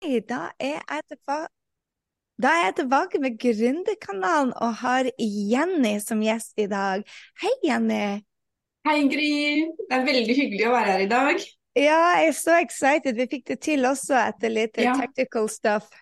da 0.00 0.50
er 0.58 0.80
jeg 0.80 1.02
tilbake. 1.08 1.48
Da 2.40 2.48
er 2.48 2.64
jeg 2.64 2.74
tilbake 2.76 3.18
med 3.20 3.36
Gründerkanalen 3.38 4.52
og 4.56 4.74
har 4.80 5.10
Jenny 5.20 5.98
som 6.00 6.22
gjest 6.24 6.56
i 6.56 6.66
dag. 6.66 7.04
Hei, 7.42 7.52
Jenny. 7.64 8.22
Hei, 8.88 9.00
Gry. 9.12 9.32
Det 9.76 9.92
er 9.92 10.06
veldig 10.06 10.36
hyggelig 10.38 10.68
å 10.68 10.72
være 10.72 10.94
her 10.94 11.04
i 11.04 11.10
dag. 11.10 11.42
Ja, 11.76 11.98
jeg 12.16 12.30
er 12.30 12.38
så 12.38 12.56
excited. 12.62 13.12
Vi 13.14 13.28
fikk 13.28 13.44
det 13.52 13.58
til 13.60 13.84
også 13.84 14.16
etter 14.22 14.54
litt 14.56 14.80
ja. 14.80 14.96
tactical 14.96 15.50
stuff. 15.52 15.92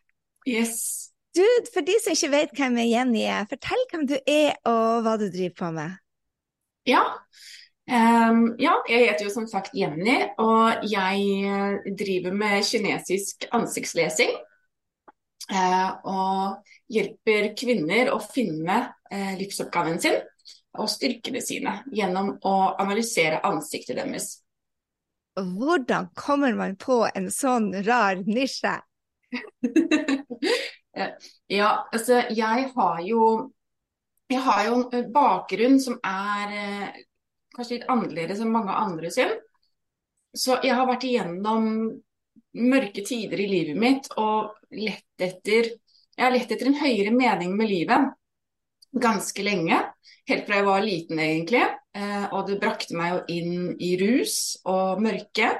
Yes. 0.46 1.10
Du, 1.34 1.44
for 1.74 1.82
de 1.82 1.98
som 2.04 2.14
ikke 2.14 2.30
vet 2.36 2.54
hvem 2.54 2.78
Jenny 2.86 3.26
er, 3.26 3.50
fortell 3.50 3.82
hvem 3.90 4.06
du 4.06 4.14
er 4.22 4.54
og 4.62 5.02
hva 5.02 5.18
du 5.18 5.26
driver 5.26 5.56
på 5.58 5.72
med. 5.74 5.98
Ja, 6.86 7.02
Um, 7.88 8.50
ja, 8.60 8.74
jeg 8.84 9.06
heter 9.06 9.24
jo 9.24 9.30
som 9.32 9.46
sagt 9.48 9.72
Jenny, 9.72 10.18
og 10.42 10.82
jeg 10.84 11.22
eh, 11.48 11.86
driver 11.96 12.34
med 12.36 12.60
kinesisk 12.68 13.46
ansiktslesing. 13.56 14.34
Uh, 15.48 15.94
og 16.04 16.72
hjelper 16.92 17.54
kvinner 17.56 18.10
å 18.12 18.18
finne 18.20 18.76
uh, 18.92 19.32
livsoppgaven 19.38 19.96
sin 20.02 20.18
og 20.76 20.90
styrkene 20.92 21.40
sine 21.40 21.78
gjennom 21.88 22.34
å 22.44 22.76
analysere 22.76 23.40
ansiktet 23.48 23.96
deres. 23.96 24.42
Hvordan 25.40 26.10
kommer 26.18 26.52
man 26.58 26.76
på 26.76 27.06
en 27.08 27.30
sånn 27.32 27.70
rar 27.86 28.20
nisje? 28.28 28.74
ja, 31.58 31.70
altså 31.88 32.26
jeg 32.28 32.68
har 32.74 33.00
jo 33.06 33.22
jeg 34.28 34.42
har 34.44 34.64
jo 34.66 34.80
en 34.92 35.06
bakgrunn 35.12 35.78
som 35.80 35.96
er 36.04 36.92
kanskje 37.58 37.80
litt 37.80 37.88
annerledes 37.90 38.42
enn 38.42 38.54
mange 38.54 38.74
andre 38.74 39.10
sin. 39.12 39.34
Så 40.36 40.60
jeg 40.62 40.76
har 40.78 40.86
vært 40.88 41.08
igjennom 41.08 41.66
mørke 42.58 43.02
tider 43.04 43.42
i 43.42 43.50
livet 43.50 43.78
mitt 43.78 44.08
og 44.16 44.54
lett 44.72 45.04
etter 45.20 45.74
Jeg 46.18 46.24
har 46.24 46.32
lett 46.34 46.50
etter 46.50 46.66
en 46.66 46.80
høyere 46.80 47.12
mening 47.14 47.52
med 47.54 47.70
livet 47.70 48.08
ganske 48.92 49.42
lenge. 49.42 49.78
Helt 50.28 50.46
fra 50.46 50.58
jeg 50.58 50.66
var 50.66 50.84
liten, 50.84 51.20
egentlig. 51.22 51.62
Eh, 51.96 52.24
og 52.32 52.48
det 52.48 52.58
brakte 52.60 52.96
meg 52.96 53.14
jo 53.14 53.20
inn 53.36 53.54
i 53.80 53.92
rus 54.00 54.58
og 54.68 55.02
mørke. 55.04 55.52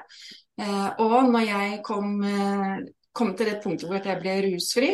Eh, 0.59 0.89
og 1.05 1.31
når 1.33 1.47
jeg 1.47 1.81
kom, 1.87 2.19
eh, 2.25 2.77
kom 3.13 3.35
til 3.37 3.47
det 3.53 3.61
punktet 3.63 3.89
hvor 3.89 4.05
jeg 4.05 4.21
ble 4.21 4.37
rusfri, 4.49 4.91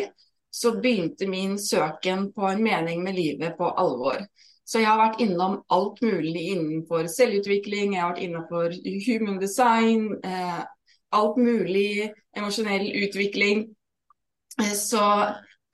så 0.51 0.75
begynte 0.79 1.27
min 1.27 1.57
søken 1.59 2.31
på 2.33 2.47
en 2.47 2.63
mening 2.63 3.03
med 3.03 3.15
livet 3.15 3.57
på 3.57 3.67
alvor. 3.75 4.21
Så 4.65 4.81
jeg 4.81 4.89
har 4.89 4.97
vært 4.97 5.21
innom 5.21 5.59
alt 5.73 6.01
mulig 6.01 6.47
innenfor 6.55 7.05
selvutvikling, 7.11 7.93
jeg 7.93 8.01
har 8.01 8.15
vært 8.15 8.23
innenfor 8.25 8.73
human 9.05 9.37
design, 9.41 10.07
eh, 10.25 10.63
alt 11.13 11.37
mulig 11.37 12.09
emosjonell 12.35 12.87
utvikling. 13.05 13.67
Eh, 14.61 14.73
så 14.73 15.05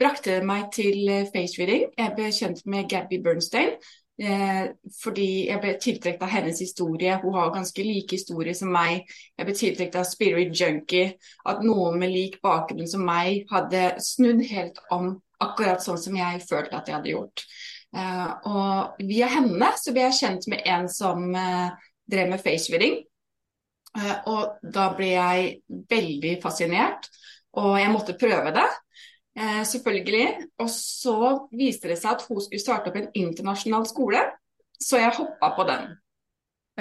brakte 0.01 0.35
det 0.35 0.45
meg 0.45 0.69
til 0.75 1.09
eh, 1.09 1.25
face 1.31 1.59
reading. 1.61 1.89
Jeg 1.97 2.15
ble 2.17 2.29
kjent 2.35 2.63
med 2.65 2.89
Gabby 2.89 3.21
Bernstein. 3.23 3.75
Eh, 4.21 4.67
fordi 5.01 5.47
jeg 5.47 5.61
ble 5.63 5.73
tiltrukket 5.81 6.21
av 6.21 6.29
hennes 6.29 6.59
historie. 6.61 7.15
Hun 7.23 7.33
har 7.33 7.53
ganske 7.55 7.85
like 7.85 8.19
historie 8.19 8.53
som 8.57 8.69
meg. 8.73 9.07
Jeg 9.37 9.47
ble 9.47 9.55
tiltrukket 9.57 9.99
av 10.01 10.09
Spirit 10.09 10.53
Junkie. 10.53 11.15
At 11.45 11.63
noen 11.65 11.97
med 12.01 12.13
lik 12.13 12.37
bakgrunn 12.43 12.89
som 12.89 13.05
meg 13.07 13.47
hadde 13.51 13.95
snudd 14.03 14.43
helt 14.51 14.81
om 14.93 15.15
akkurat 15.41 15.81
sånn 15.81 15.97
som 15.97 16.17
jeg 16.17 16.43
følte 16.45 16.77
at 16.77 16.89
jeg 16.89 16.99
hadde 16.99 17.13
gjort. 17.15 17.45
Uh, 17.91 18.27
og 18.47 19.01
via 19.03 19.27
henne 19.33 19.67
så 19.75 19.91
ble 19.91 20.05
jeg 20.05 20.19
kjent 20.21 20.45
med 20.51 20.61
en 20.69 20.85
som 20.91 21.25
uh, 21.35 21.71
drev 22.07 22.29
med 22.31 22.43
facereading. 22.43 23.01
Uh, 23.97 24.15
og 24.31 24.69
da 24.75 24.87
ble 24.95 25.09
jeg 25.11 25.49
veldig 25.91 26.37
fascinert, 26.43 27.09
og 27.59 27.75
jeg 27.81 27.91
måtte 27.91 28.19
prøve 28.19 28.53
det. 28.55 28.69
selvfølgelig. 29.67 30.45
Og 30.59 30.69
så 30.69 31.17
viste 31.55 31.87
det 31.87 31.97
seg 31.99 32.17
at 32.17 32.23
hun 32.27 32.39
skulle 32.43 32.59
starte 32.59 32.91
opp 32.91 32.97
en 32.99 33.11
internasjonal 33.15 33.85
skole, 33.87 34.23
så 34.79 34.99
jeg 34.99 35.15
hoppa 35.15 35.51
på 35.55 35.67
den. 35.69 35.85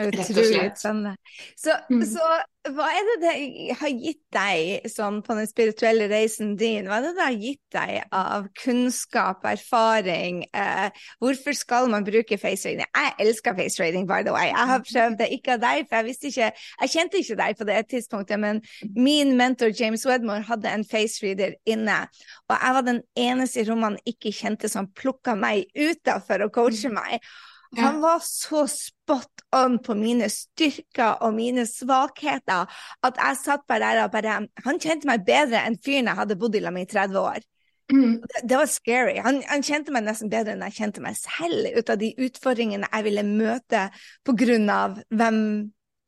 Utrolig 0.09 0.73
spennende. 0.79 1.17
Så, 1.59 1.75
mm. 1.91 2.05
så, 2.09 2.27
hva 2.69 2.87
er 2.93 3.07
det 3.09 3.15
det 3.23 3.75
har 3.81 3.93
gitt 3.95 4.21
deg 4.35 4.89
sånn 4.93 5.21
på 5.25 5.33
den 5.39 5.49
spirituelle 5.49 6.09
reisen 6.11 6.53
din? 6.61 6.89
Hva 6.89 6.99
er 6.99 7.07
det 7.07 7.13
det 7.17 7.25
har 7.25 7.39
gitt 7.45 7.77
deg 7.77 8.15
av 8.17 8.49
kunnskap, 8.61 9.47
erfaring? 9.49 10.43
Eh, 10.53 11.03
hvorfor 11.25 11.57
skal 11.57 11.89
man 11.93 12.05
bruke 12.05 12.37
face 12.41 12.69
rating? 12.69 12.85
Jeg 12.85 13.15
elsker 13.25 13.57
face 13.57 13.81
rating, 13.81 14.05
by 14.09 14.21
the 14.27 14.35
way. 14.37 14.51
Jeg 14.53 14.71
har 14.73 14.85
prøvd 14.85 15.19
det, 15.23 15.31
ikke 15.39 15.57
av 15.57 15.65
deg, 15.65 15.89
for 15.89 16.01
jeg 16.01 16.09
visste 16.11 16.31
ikke 16.31 16.51
Jeg 16.51 16.93
kjente 16.95 17.21
ikke 17.21 17.39
deg 17.41 17.61
på 17.61 17.69
det 17.71 17.79
tidspunktet, 17.95 18.41
men 18.41 18.63
min 18.97 19.37
mentor 19.41 19.73
James 19.77 20.05
Wedmore 20.09 20.45
hadde 20.49 20.75
en 20.75 20.85
face 20.85 21.25
reader 21.25 21.57
inne, 21.69 22.03
og 22.49 22.57
jeg 22.57 22.77
var 22.77 22.87
den 22.87 23.01
eneste 23.17 23.63
i 23.63 23.69
rommet 23.69 23.95
han 23.95 24.03
ikke 24.09 24.35
kjente 24.37 24.69
som 24.69 24.91
plukka 24.97 25.37
meg 25.39 25.71
ut 25.79 26.13
og 26.13 26.53
coache 26.53 26.93
mm. 26.93 27.01
meg. 27.01 27.31
Han 27.79 28.01
var 28.03 28.19
så 28.25 28.65
spot 28.67 29.45
on 29.55 29.79
på 29.83 29.95
mine 29.95 30.27
styrker 30.31 31.23
og 31.23 31.35
mine 31.37 31.67
svakheter 31.71 32.67
at 33.07 33.21
jeg 33.21 33.39
satt 33.39 33.63
bare 33.71 33.93
der 33.95 34.05
og 34.05 34.13
bare 34.15 34.41
Han 34.65 34.81
kjente 34.83 35.07
meg 35.11 35.23
bedre 35.27 35.63
enn 35.67 35.79
fyren 35.79 36.11
jeg 36.11 36.19
hadde 36.19 36.39
bodd 36.39 36.59
i 36.59 36.63
lag 36.65 36.75
med 36.75 36.89
i 36.89 36.91
30 36.91 37.21
år. 37.21 37.47
Mm. 37.93 38.21
Det, 38.21 38.43
det, 38.43 38.57
var 38.57 38.71
scary. 38.71 39.17
Han, 39.23 39.41
han, 39.47 39.65
kjente 39.67 39.95
meg 39.95 40.07
nesten 40.07 40.31
bedre 40.31 40.55
enn 40.55 40.63
jeg 40.69 40.77
kjente 40.79 41.03
meg 41.03 41.19
selv, 41.19 41.67
ut 41.75 41.91
av 41.91 41.99
de 41.99 42.13
utfordringene 42.27 42.91
jeg 42.91 43.07
ville 43.07 43.27
møte 43.27 43.89
på 44.27 44.35
grunn 44.39 44.71
av 44.71 45.01
hvem 45.11 45.41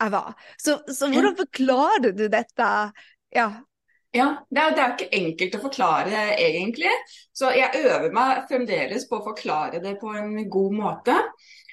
jeg 0.03 0.15
var. 0.15 0.35
Så, 0.59 0.79
så 0.91 1.11
hvordan 1.11 1.39
forklarer 1.39 2.15
du 2.15 2.27
dette? 2.31 2.69
Ja, 3.35 3.49
ja, 4.13 4.27
det 4.51 4.61
er, 4.61 4.75
det 4.77 4.83
er, 4.83 4.93
ikke 4.93 5.19
enkelt 5.19 5.55
å 5.57 5.63
forklare 5.63 6.25
egentlig. 6.37 6.93
Så 7.33 7.53
jeg 7.57 7.81
øver 7.81 8.13
meg 8.13 8.45
fremdeles 8.51 9.07
på 9.09 9.19
å 9.19 9.25
forklare 9.31 9.81
det 9.85 9.97
på 10.03 10.13
en 10.13 10.37
god 10.53 10.77
måte. 10.77 11.17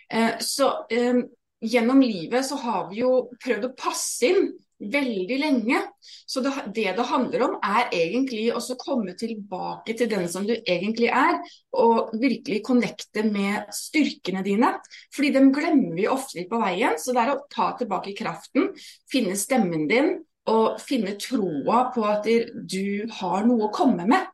Eh, 0.07 0.39
så 0.39 0.71
eh, 0.87 1.19
gjennom 1.59 1.99
livet 1.99 2.47
så 2.47 2.59
har 2.63 2.87
vi 2.89 3.01
jo 3.03 3.13
prøvd 3.43 3.67
å 3.67 3.75
passe 3.77 4.31
inn 4.31 4.49
veldig 4.79 5.37
lenge. 5.41 5.81
Så 6.23 6.39
det, 6.45 6.53
det, 6.71 6.85
det 6.95 7.07
handler 7.09 7.43
om 7.43 7.57
er 7.59 7.91
egentlig 7.91 8.45
å 8.55 8.61
komme 8.79 9.17
tilbake 9.19 9.97
til 9.99 10.07
den 10.11 10.23
som 10.31 10.47
du 10.47 10.55
egentlig 10.55 11.11
er, 11.11 11.41
og 11.75 12.13
virkelig 12.21 12.61
connecte 12.63 13.25
med 13.27 13.67
styrkene 13.75 14.45
dine. 14.47 14.71
Fordi 15.15 15.33
dem 15.35 15.51
glemmer 15.55 15.99
vi 15.99 16.07
ofte 16.07 16.39
litt 16.39 16.49
på 16.51 16.63
veien. 16.63 16.95
Så 16.95 17.11
det 17.11 17.25
er 17.25 17.35
å 17.35 17.41
ta 17.51 17.73
tilbake 17.75 18.15
kraften, 18.15 18.71
finne 19.11 19.35
stemmen 19.35 19.89
din 19.91 20.15
og 20.49 20.81
finne 20.81 21.15
troa 21.21 21.85
på 21.93 22.03
at 22.09 22.25
du 22.25 23.05
har 23.21 23.45
noe 23.47 23.67
å 23.67 23.73
komme 23.75 24.07
med. 24.09 24.27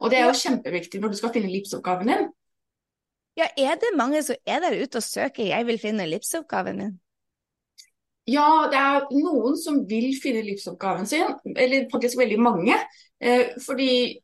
Og 0.00 0.10
det 0.10 0.20
er 0.20 0.28
jo 0.28 0.36
kjempeviktig 0.36 1.00
når 1.00 1.14
du 1.14 1.18
skal 1.20 1.32
finne 1.34 1.52
livsoppgaven 1.52 2.12
din. 2.12 2.28
Ja, 3.36 3.48
er 3.60 3.76
det 3.80 3.96
mange 3.96 4.22
som 4.24 4.36
er 4.48 4.62
der 4.64 4.78
ute 4.82 4.96
og 5.00 5.04
søker 5.04 5.44
'jeg 5.44 5.66
vil 5.66 5.78
finne 5.78 6.06
livsoppgaven 6.08 6.80
min'? 6.80 6.94
Ja, 8.26 8.66
det 8.70 8.78
er 8.78 9.04
noen 9.14 9.56
som 9.56 9.84
vil 9.88 10.16
finne 10.22 10.42
livsoppgaven 10.42 11.06
sin, 11.06 11.34
eller 11.56 11.86
faktisk 11.92 12.18
veldig 12.18 12.40
mange. 12.40 12.74
Eh, 13.20 13.54
fordi 13.66 14.18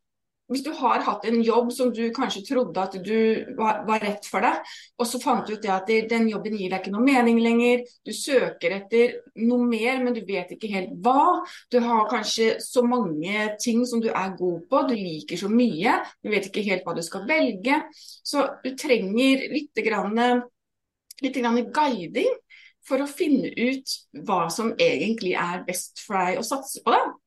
hvis 0.52 0.64
du 0.64 0.70
har 0.76 1.02
hatt 1.06 1.24
en 1.28 1.40
jobb 1.42 1.72
som 1.74 1.90
du 1.94 2.02
kanskje 2.14 2.44
trodde 2.46 2.82
at 2.82 2.96
du 3.04 3.54
var, 3.58 3.82
var 3.88 4.02
rett 4.04 4.26
for 4.28 4.44
deg, 4.44 4.60
og 5.00 5.08
så 5.08 5.20
fant 5.22 5.48
du 5.48 5.56
ut 5.56 5.68
at 5.72 5.90
den 6.10 6.28
jobben 6.30 6.56
gir 6.58 6.72
deg 6.72 6.82
ikke 6.82 6.94
noe 6.94 7.04
mening 7.06 7.40
lenger, 7.42 7.84
du 8.06 8.12
søker 8.16 8.76
etter 8.78 9.16
noe 9.42 9.66
mer, 9.68 10.02
men 10.04 10.16
du 10.16 10.22
vet 10.28 10.52
ikke 10.54 10.70
helt 10.72 10.94
hva. 11.04 11.42
Du 11.72 11.80
har 11.84 12.08
kanskje 12.10 12.56
så 12.62 12.84
mange 12.86 13.48
ting 13.62 13.84
som 13.88 14.02
du 14.02 14.10
er 14.12 14.36
god 14.38 14.68
på, 14.70 14.84
du 14.88 14.94
liker 14.96 15.40
så 15.40 15.50
mye, 15.52 15.98
du 16.22 16.32
vet 16.32 16.48
ikke 16.48 16.66
helt 16.68 16.86
hva 16.86 16.96
du 16.96 17.02
skal 17.06 17.26
velge. 17.28 17.82
Så 17.96 18.46
du 18.64 18.72
trenger 18.78 19.48
litt, 19.52 19.84
grann, 19.84 20.44
litt 21.22 21.40
grann 21.40 21.60
guiding 21.72 22.32
for 22.86 23.02
å 23.02 23.10
finne 23.10 23.52
ut 23.54 23.98
hva 24.26 24.46
som 24.50 24.72
egentlig 24.74 25.36
er 25.38 25.62
best 25.66 26.02
for 26.02 26.18
deg 26.18 26.40
å 26.40 26.46
satse 26.46 26.82
på. 26.84 26.94
det. 26.94 27.21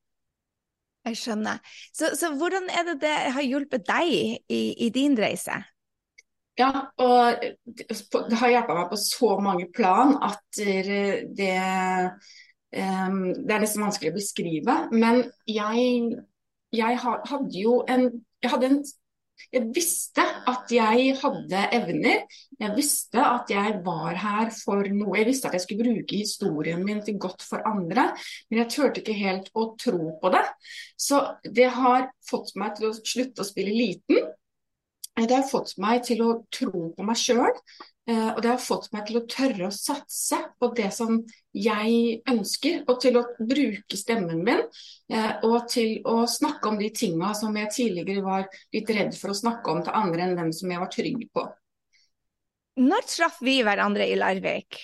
Jeg 1.05 1.19
skjønner. 1.19 1.61
Så, 1.93 2.11
så, 2.17 2.31
hvordan 2.33 2.65
er 2.73 2.87
det 2.87 2.99
det 3.03 3.13
har 3.35 3.45
hjulpet 3.45 3.85
deg 3.87 4.13
i, 4.49 4.61
i 4.85 4.89
din 4.93 5.17
reise? 5.19 5.59
Ja, 6.57 6.71
og 7.03 7.43
det 7.43 8.39
har 8.39 8.53
hjulpet 8.53 8.77
meg 8.79 8.89
på 8.89 8.99
så 8.99 9.35
mange 9.43 9.67
plan 9.75 10.15
at 10.23 10.39
det, 10.57 11.35
det 11.35 11.51
er 12.75 13.59
nesten 13.59 13.83
vanskelig 13.83 14.13
å 14.13 14.17
beskrive. 14.17 14.77
Men 14.95 15.25
jeg, 15.51 16.15
jeg 16.75 17.01
hadde 17.03 17.59
jo 17.59 17.81
en, 17.91 18.07
jeg 18.41 18.53
hadde 18.55 18.71
en 18.71 18.79
jeg 19.53 19.69
visste 19.75 20.23
at 20.49 20.71
jeg 20.73 21.15
hadde 21.21 21.63
evner. 21.75 22.23
Jeg 22.59 22.75
visste 22.75 23.21
at 23.23 23.51
jeg 23.51 23.79
var 23.85 24.17
her 24.19 24.51
for 24.55 24.87
noe. 24.91 25.17
Jeg 25.19 25.29
visste 25.29 25.49
at 25.49 25.57
jeg 25.57 25.65
skulle 25.65 25.85
bruke 25.87 26.21
historien 26.21 26.83
min 26.85 27.03
til 27.05 27.19
godt 27.21 27.45
for 27.45 27.63
andre, 27.67 28.09
men 28.49 28.63
jeg 28.63 28.71
turte 28.73 29.03
ikke 29.03 29.17
helt 29.17 29.51
å 29.55 29.69
tro 29.81 30.15
på 30.21 30.33
det. 30.33 30.43
Så 30.99 31.21
det 31.45 31.69
har 31.75 32.09
fått 32.29 32.55
meg 32.59 32.75
til 32.77 32.89
å 32.89 32.97
slutte 32.97 33.43
å 33.43 33.47
spille 33.47 33.75
liten. 33.75 34.33
Det 35.23 35.35
har 35.37 35.47
fått 35.47 35.77
meg 35.79 36.03
til 36.03 36.23
å 36.25 36.31
tro 36.51 36.89
på 36.95 37.05
meg 37.07 37.19
sjøl. 37.19 37.53
Eh, 38.05 38.27
og 38.35 38.41
det 38.43 38.51
har 38.51 38.61
fått 38.61 38.91
meg 38.93 39.07
til 39.07 39.17
å 39.17 39.23
tørre 39.25 39.69
å 39.69 39.73
satse 39.73 40.37
på 40.61 40.67
det 40.77 40.91
som 40.93 41.17
jeg 41.57 42.19
ønsker, 42.29 42.83
og 42.85 42.99
til 43.01 43.17
å 43.17 43.23
bruke 43.39 43.97
stemmen 43.97 44.43
min. 44.45 44.61
Eh, 45.09 45.31
og 45.47 45.69
til 45.71 46.03
å 46.05 46.25
snakke 46.29 46.69
om 46.69 46.77
de 46.81 46.91
tinga 46.93 47.31
som 47.37 47.55
jeg 47.57 47.71
tidligere 47.73 48.25
var 48.25 48.45
litt 48.75 48.91
redd 48.93 49.15
for 49.17 49.33
å 49.33 49.39
snakke 49.39 49.73
om 49.73 49.81
til 49.85 49.97
andre 49.97 50.27
enn 50.27 50.37
dem 50.37 50.51
som 50.53 50.73
jeg 50.73 50.83
var 50.83 50.91
trygg 50.93 51.25
på. 51.33 51.47
Når 52.85 53.07
traff 53.07 53.39
vi 53.41 53.61
hverandre 53.63 54.05
i 54.11 54.19
Larvik? 54.19 54.81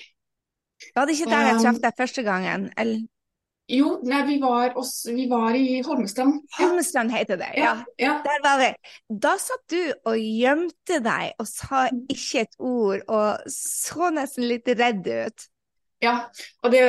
Var 0.95 1.05
det 1.05 1.17
ikke 1.17 1.29
der 1.29 1.51
jeg 1.51 1.61
traff 1.61 1.81
deg 1.83 1.97
første 1.99 2.23
gangen? 2.25 2.69
Eller? 2.79 3.03
Jo, 3.71 3.91
nei, 4.03 4.23
vi 4.27 4.37
var, 4.41 4.73
oss, 4.79 5.05
vi 5.07 5.27
var 5.31 5.55
i 5.55 5.81
Holmestrand. 5.85 6.41
Holmestrand 6.57 7.13
heter 7.13 7.39
det, 7.39 7.51
ja. 7.55 7.75
ja. 8.01 8.17
Der 8.25 8.41
var 8.43 8.59
vi. 8.59 8.71
Da 9.07 9.37
satt 9.39 9.63
du 9.71 9.79
og 10.09 10.17
gjemte 10.17 10.99
deg 11.05 11.39
og 11.39 11.47
sa 11.47 11.85
ikke 12.11 12.43
et 12.43 12.59
ord 12.59 13.05
og 13.07 13.47
så 13.53 14.11
nesten 14.11 14.49
litt 14.49 14.67
redd 14.75 15.07
ut. 15.07 15.47
Ja, 16.01 16.15
og 16.65 16.73
det, 16.73 16.79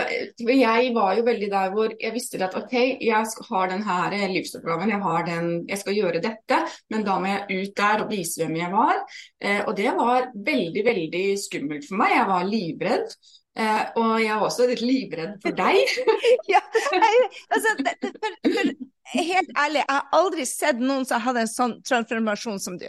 jeg 0.41 0.93
var 0.97 1.13
jo 1.19 1.25
veldig 1.27 1.49
der 1.53 1.73
hvor 1.75 1.93
jeg 2.01 2.15
visste 2.15 2.39
at 2.41 2.55
OK, 2.57 2.73
jeg 3.05 3.27
har 3.49 3.67
denne 3.69 4.29
livsoppgaven, 4.33 4.89
jeg, 4.95 5.01
har 5.05 5.27
den, 5.27 5.51
jeg 5.69 5.81
skal 5.83 5.99
gjøre 5.99 6.23
dette, 6.25 6.61
men 6.89 7.05
da 7.05 7.19
må 7.21 7.29
jeg 7.29 7.59
ut 7.61 7.75
der 7.77 8.07
og 8.07 8.09
vise 8.15 8.41
hvem 8.41 8.57
jeg 8.57 8.73
var. 8.73 9.03
Eh, 9.45 9.61
og 9.67 9.77
det 9.77 9.93
var 9.99 10.31
veldig, 10.33 10.85
veldig 10.89 11.27
skummelt 11.45 11.85
for 11.91 12.01
meg. 12.01 12.17
Jeg 12.17 12.31
var 12.33 12.49
livredd. 12.49 13.15
Eh, 13.53 13.83
og 14.01 14.15
jeg 14.23 14.33
er 14.33 14.43
også 14.47 14.67
litt 14.71 14.81
livredd 14.85 15.37
for 15.43 15.57
deg. 15.57 15.77
ja, 16.53 16.63
jeg, 16.97 17.29
altså, 17.53 17.75
det, 17.85 17.95
for, 18.01 18.39
for, 18.47 18.73
helt 19.13 19.53
ærlig, 19.59 19.83
jeg 19.83 19.91
har 19.93 20.19
aldri 20.19 20.49
sett 20.49 20.81
noen 20.81 21.05
som 21.09 21.21
hadde 21.21 21.45
en 21.45 21.53
sånn 21.53 21.79
transformasjon 21.85 22.63
som 22.65 22.79
du. 22.81 22.89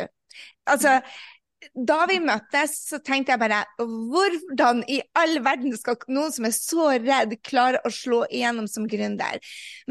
Altså, 0.72 1.02
da 1.74 2.04
vi 2.10 2.18
møttes, 2.24 2.76
så 2.90 3.00
tenkte 3.04 3.34
jeg 3.34 3.42
bare 3.44 3.62
hvordan 3.80 4.82
i 4.92 5.00
all 5.20 5.38
verden 5.44 5.76
skal 5.80 6.00
noen 6.12 6.34
som 6.36 6.48
er 6.48 6.56
så 6.56 6.90
redd, 6.96 7.38
klare 7.44 7.80
å 7.84 7.92
slå 7.94 8.24
igjennom 8.30 8.68
som 8.72 8.88
gründer? 8.90 9.40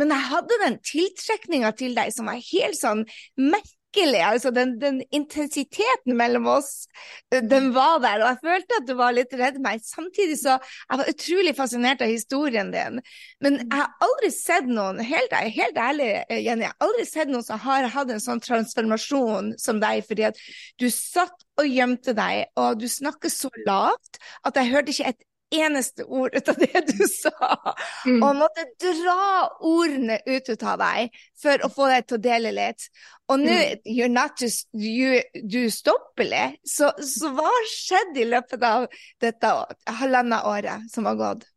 Men 0.00 0.12
jeg 0.12 0.28
hadde 0.32 0.60
den 0.64 0.80
tiltrekninga 0.88 1.72
til 1.76 1.96
deg 1.96 2.12
som 2.16 2.28
var 2.32 2.40
helt 2.40 2.80
sånn 2.80 3.06
merkelig 3.36 3.78
virkelig 3.92 4.20
altså 4.24 4.50
den, 4.50 4.80
den, 4.80 5.02
intensiteten 5.12 6.16
mellom 6.16 6.46
oss, 6.46 6.86
eh, 7.32 7.42
den 7.42 7.74
var 7.74 7.98
der. 8.00 8.22
Og 8.22 8.28
jeg 8.28 8.38
følte 8.42 8.78
at 8.80 8.88
du 8.88 8.94
var 8.94 9.12
litt 9.12 9.32
redd 9.34 9.58
meg. 9.60 9.80
Samtidig 9.84 10.38
så 10.40 10.58
jeg 10.58 10.98
var 10.98 11.08
utrolig 11.08 11.56
fascinert 11.56 12.02
av 12.02 12.08
historien 12.08 12.72
din. 12.72 13.00
Men 13.40 13.58
jeg 13.60 13.72
har 13.72 13.90
aldri 14.00 14.30
sett 14.30 14.66
noen, 14.66 15.00
helt, 15.00 15.32
helt 15.32 15.76
ærlig 15.76 16.10
eh, 16.28 16.42
Jenny, 16.42 16.66
jeg 16.66 16.72
har 16.72 16.88
aldri 16.88 17.06
sett 17.06 17.28
noen 17.28 17.44
som 17.44 17.60
har 17.60 17.88
hatt 17.92 18.10
en 18.10 18.22
sånn 18.22 18.40
transformasjon 18.40 19.54
som 19.58 19.80
deg. 19.82 20.04
Fordi 20.08 20.28
at 20.30 20.40
du 20.80 20.88
satt 20.90 21.46
og 21.60 21.68
gjemte 21.68 22.14
deg, 22.16 22.48
og 22.56 22.80
du 22.80 22.88
snakker 22.88 23.32
så 23.32 23.50
lavt 23.66 24.18
at 24.48 24.56
jeg 24.56 24.72
hørte 24.72 24.94
ikke 24.94 25.12
et 25.12 25.28
eneste 25.52 26.04
ord 26.04 26.34
ut 26.34 26.49
av 26.49 26.60
det 26.60 26.82
du 26.88 27.04
sa. 27.20 27.75
Mm. 28.06 28.20
Og 28.22 28.38
måtte 28.40 28.66
dra 28.81 29.19
ordene 29.60 30.19
ut 30.26 30.52
av 30.62 30.82
deg 30.82 31.22
for 31.43 31.64
å 31.66 31.72
få 31.72 31.88
deg 31.93 32.06
til 32.06 32.20
å 32.20 32.25
dele 32.26 32.54
litt. 32.56 32.88
Og 33.32 33.40
nå 33.40 33.54
mm. 33.54 33.87
you're 33.88 34.12
not 34.12 34.40
just 34.40 34.69
you, 34.72 35.22
du 35.34 35.70
stoppelig. 35.72 36.58
Så, 36.64 36.93
så 36.99 37.32
hva 37.34 37.49
har 37.49 37.70
skjedd 37.70 38.20
i 38.20 38.28
løpet 38.28 38.66
av 38.66 38.88
dette 39.22 39.56
halvannet 40.00 40.49
året 40.49 40.88
som 40.93 41.08
har 41.10 41.19
gått? 41.20 41.49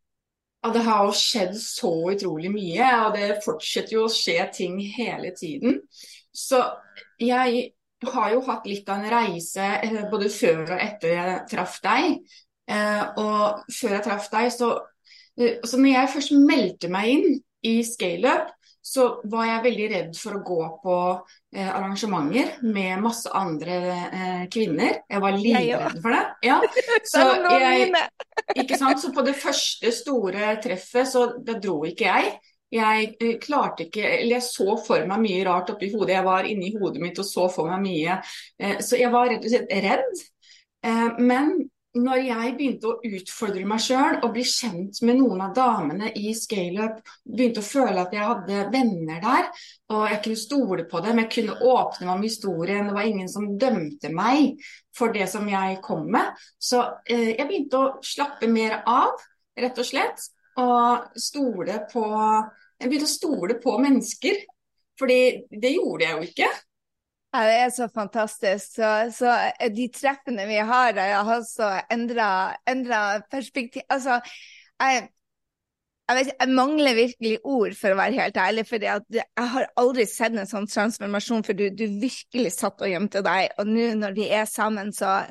Ja, 0.65 0.71
Det 0.73 0.81
har 0.81 1.05
jo 1.05 1.13
skjedd 1.13 1.57
så 1.61 1.93
utrolig 2.09 2.49
mye, 2.49 2.85
og 3.05 3.17
det 3.19 3.41
fortsetter 3.45 3.99
jo 3.99 4.07
å 4.07 4.13
skje 4.13 4.39
ting 4.55 4.79
hele 4.95 5.29
tiden. 5.37 5.83
Så 6.33 6.63
jeg 7.21 7.67
har 8.03 8.31
jo 8.33 8.41
hatt 8.47 8.65
litt 8.67 8.89
av 8.89 9.03
en 9.03 9.11
reise 9.13 9.67
eh, 9.85 9.99
både 10.11 10.31
før 10.33 10.63
og 10.65 10.79
etter 10.79 11.13
jeg 11.13 11.37
traff 11.51 11.77
deg. 11.85 12.17
Eh, 12.65 13.03
og 13.21 13.65
før 13.69 13.97
jeg 13.97 14.05
traff 14.05 14.29
deg, 14.33 14.51
så, 14.53 14.71
eh, 15.39 15.57
så 15.63 15.79
når 15.79 15.91
jeg 15.91 16.13
først 16.15 16.37
meldte 16.39 16.91
meg 16.93 17.11
inn 17.13 17.27
i 17.65 17.79
scaleup, 17.85 18.53
så 18.85 19.05
var 19.25 19.47
jeg 19.47 19.63
veldig 19.63 19.85
redd 19.89 20.17
for 20.19 20.37
å 20.37 20.43
gå 20.45 20.65
på 20.83 20.95
eh, 21.55 21.69
arrangementer 21.71 22.59
med 22.69 23.01
masse 23.01 23.31
andre 23.33 23.77
eh, 24.05 24.43
kvinner. 24.53 24.99
Jeg 25.09 25.23
var 25.23 25.37
livredd 25.39 25.95
for 26.03 26.13
det. 26.13 26.25
Ja. 26.45 26.59
Så, 27.15 27.23
jeg, 27.49 27.89
ikke 28.61 28.77
sant? 28.77 29.01
så 29.01 29.09
på 29.13 29.23
det 29.25 29.33
første 29.41 29.89
store 29.93 30.53
treffet, 30.61 31.09
så 31.09 31.25
da 31.41 31.57
dro 31.61 31.79
ikke 31.89 32.11
jeg. 32.11 32.35
Jeg 32.75 33.09
eh, 33.21 33.35
klarte 33.41 33.87
ikke 33.87 34.03
Eller 34.03 34.37
jeg 34.37 34.45
så 34.45 34.77
for 34.85 35.05
meg 35.09 35.21
mye 35.23 35.43
rart 35.47 35.73
oppi 35.73 35.89
hodet. 35.93 36.19
Jeg 36.19 36.27
var 36.29 36.49
inni 36.49 36.73
hodet 36.77 37.01
mitt 37.01 37.21
og 37.21 37.29
så 37.29 37.49
for 37.49 37.73
meg 37.73 37.81
mye. 37.87 38.19
Eh, 38.61 38.77
så 38.85 39.01
jeg 39.01 39.09
var 39.13 39.31
rett 39.33 39.49
og 39.49 39.53
slett 39.55 39.77
redd. 39.85 40.25
Men 41.17 41.55
når 41.95 42.21
jeg 42.27 42.53
begynte 42.57 42.89
å 42.89 42.97
utfordre 43.07 43.63
meg 43.67 43.81
sjøl 43.83 44.17
og 44.19 44.33
bli 44.35 44.43
kjent 44.47 44.99
med 45.07 45.19
noen 45.19 45.43
av 45.45 45.53
damene 45.55 46.09
i 46.19 46.33
scaleup, 46.35 46.97
begynte 47.23 47.63
å 47.63 47.67
føle 47.67 48.03
at 48.03 48.15
jeg 48.15 48.27
hadde 48.27 48.65
venner 48.73 49.21
der, 49.23 49.47
og 49.93 50.03
jeg 50.11 50.19
kunne 50.25 50.41
stole 50.41 50.85
på 50.91 51.01
dem, 51.05 51.21
jeg 51.23 51.31
kunne 51.37 51.57
åpne 51.71 52.07
meg 52.07 52.13
om 52.17 52.25
historien, 52.25 52.89
det 52.89 52.97
var 52.97 53.07
ingen 53.07 53.31
som 53.31 53.47
dømte 53.61 54.11
meg 54.11 54.59
for 54.95 55.15
det 55.15 55.29
som 55.31 55.47
jeg 55.49 55.79
kom 55.85 56.03
med. 56.11 56.35
Så 56.59 56.83
eh, 57.07 57.31
jeg 57.37 57.47
begynte 57.47 57.79
å 57.79 57.93
slappe 58.03 58.51
mer 58.51 58.81
av, 58.81 59.15
rett 59.55 59.79
og 59.79 59.87
slett, 59.87 60.27
og 60.59 61.17
stole 61.19 61.81
på 61.91 62.05
Jeg 62.75 62.89
begynte 62.91 63.07
å 63.07 63.11
stole 63.11 63.55
på 63.63 63.77
mennesker, 63.79 64.39
fordi 64.99 65.19
det 65.51 65.77
gjorde 65.77 66.03
jeg 66.03 66.15
jo 66.15 66.27
ikke. 66.27 66.49
Ja, 67.35 67.41
det 67.49 67.55
er 67.59 67.71
så 67.73 67.87
fantastisk. 67.91 68.77
Så, 68.77 68.89
så 69.11 69.31
eh, 69.59 69.71
de 69.75 69.89
treffene 69.91 70.45
vi 70.47 70.55
har, 70.55 70.95
har 70.95 71.31
også 71.35 71.67
endra 71.91 72.29
perspektiv 73.31 73.81
Altså, 73.91 74.21
jeg, 74.79 75.01
jeg, 76.07 76.15
vet, 76.15 76.29
jeg, 76.39 76.53
mangler 76.55 76.95
virkelig 76.95 77.33
ord, 77.43 77.75
for 77.75 77.91
å 77.91 77.97
være 77.99 78.21
helt 78.21 78.39
ærlig. 78.39 78.63
For 78.69 78.87
jeg 78.87 79.25
har 79.35 79.67
aldri 79.81 80.05
sett 80.07 80.37
en 80.37 80.47
sånn 80.47 80.69
transformasjon, 80.71 81.43
for 81.43 81.59
du, 81.59 81.65
du 81.75 81.83
virkelig 81.99 82.55
satt 82.55 82.85
og 82.85 82.93
gjemte 82.93 83.25
deg. 83.25 83.51
Og 83.59 83.67
nå 83.67 83.91
når 83.99 84.15
vi 84.15 84.29
er 84.31 84.47
sammen, 84.47 84.95
så 84.95 85.25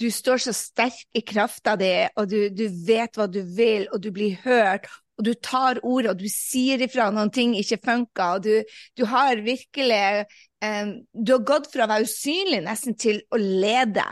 du 0.00 0.08
står 0.08 0.46
så 0.46 0.56
sterk 0.56 1.04
i 1.12 1.26
krafta 1.28 1.76
di, 1.76 1.92
og 2.16 2.32
du, 2.32 2.38
du 2.56 2.70
vet 2.88 3.20
hva 3.20 3.28
du 3.28 3.42
vil, 3.44 3.84
og 3.92 4.00
du 4.00 4.08
blir 4.16 4.40
hørt 4.46 4.88
og 5.20 5.26
du 5.26 5.34
tar 5.36 5.78
ordet, 5.84 6.14
og 6.14 6.22
du 6.22 6.28
sier 6.32 6.80
ifra 6.80 7.10
noen 7.12 7.30
ting 7.34 7.52
ikke 7.58 7.80
funker, 7.84 8.38
og 8.38 8.46
du, 8.46 8.76
du 8.96 9.04
har 9.10 9.42
virkelig 9.44 10.24
um, 10.64 10.94
Du 11.12 11.34
har 11.36 11.44
gått 11.50 11.68
fra 11.72 11.84
å 11.84 11.90
være 11.90 12.08
usynlig 12.08 12.62
nesten 12.64 12.96
til 12.96 13.20
å 13.28 13.40
lede, 13.40 14.06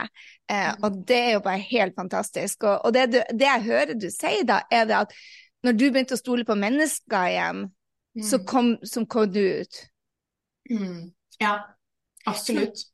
uh, 0.51 0.71
og 0.85 1.01
det 1.09 1.17
er 1.17 1.31
jo 1.39 1.43
bare 1.47 1.65
helt 1.71 1.97
fantastisk. 1.97 2.61
Og, 2.63 2.85
og 2.85 2.93
det, 2.93 3.07
du, 3.15 3.19
det, 3.33 3.47
jeg 3.47 3.65
hører 3.65 3.97
du 3.97 4.09
sier 4.13 4.45
da, 4.45 4.61
er 4.69 4.85
det 4.89 4.99
at 4.99 5.17
når 5.65 5.75
du 5.75 5.85
begynte 5.89 6.15
å 6.15 6.21
stole 6.21 6.45
på 6.47 6.55
mennesker 6.55 7.33
igjen, 7.33 7.65
mm. 8.15 8.27
så 8.29 8.39
kom, 8.47 8.75
som 8.85 9.09
kom 9.09 9.27
du 9.33 9.41
ut. 9.41 9.81
Mm. 10.69 11.09
Ja, 11.41 11.57
absolutt. 12.29 12.85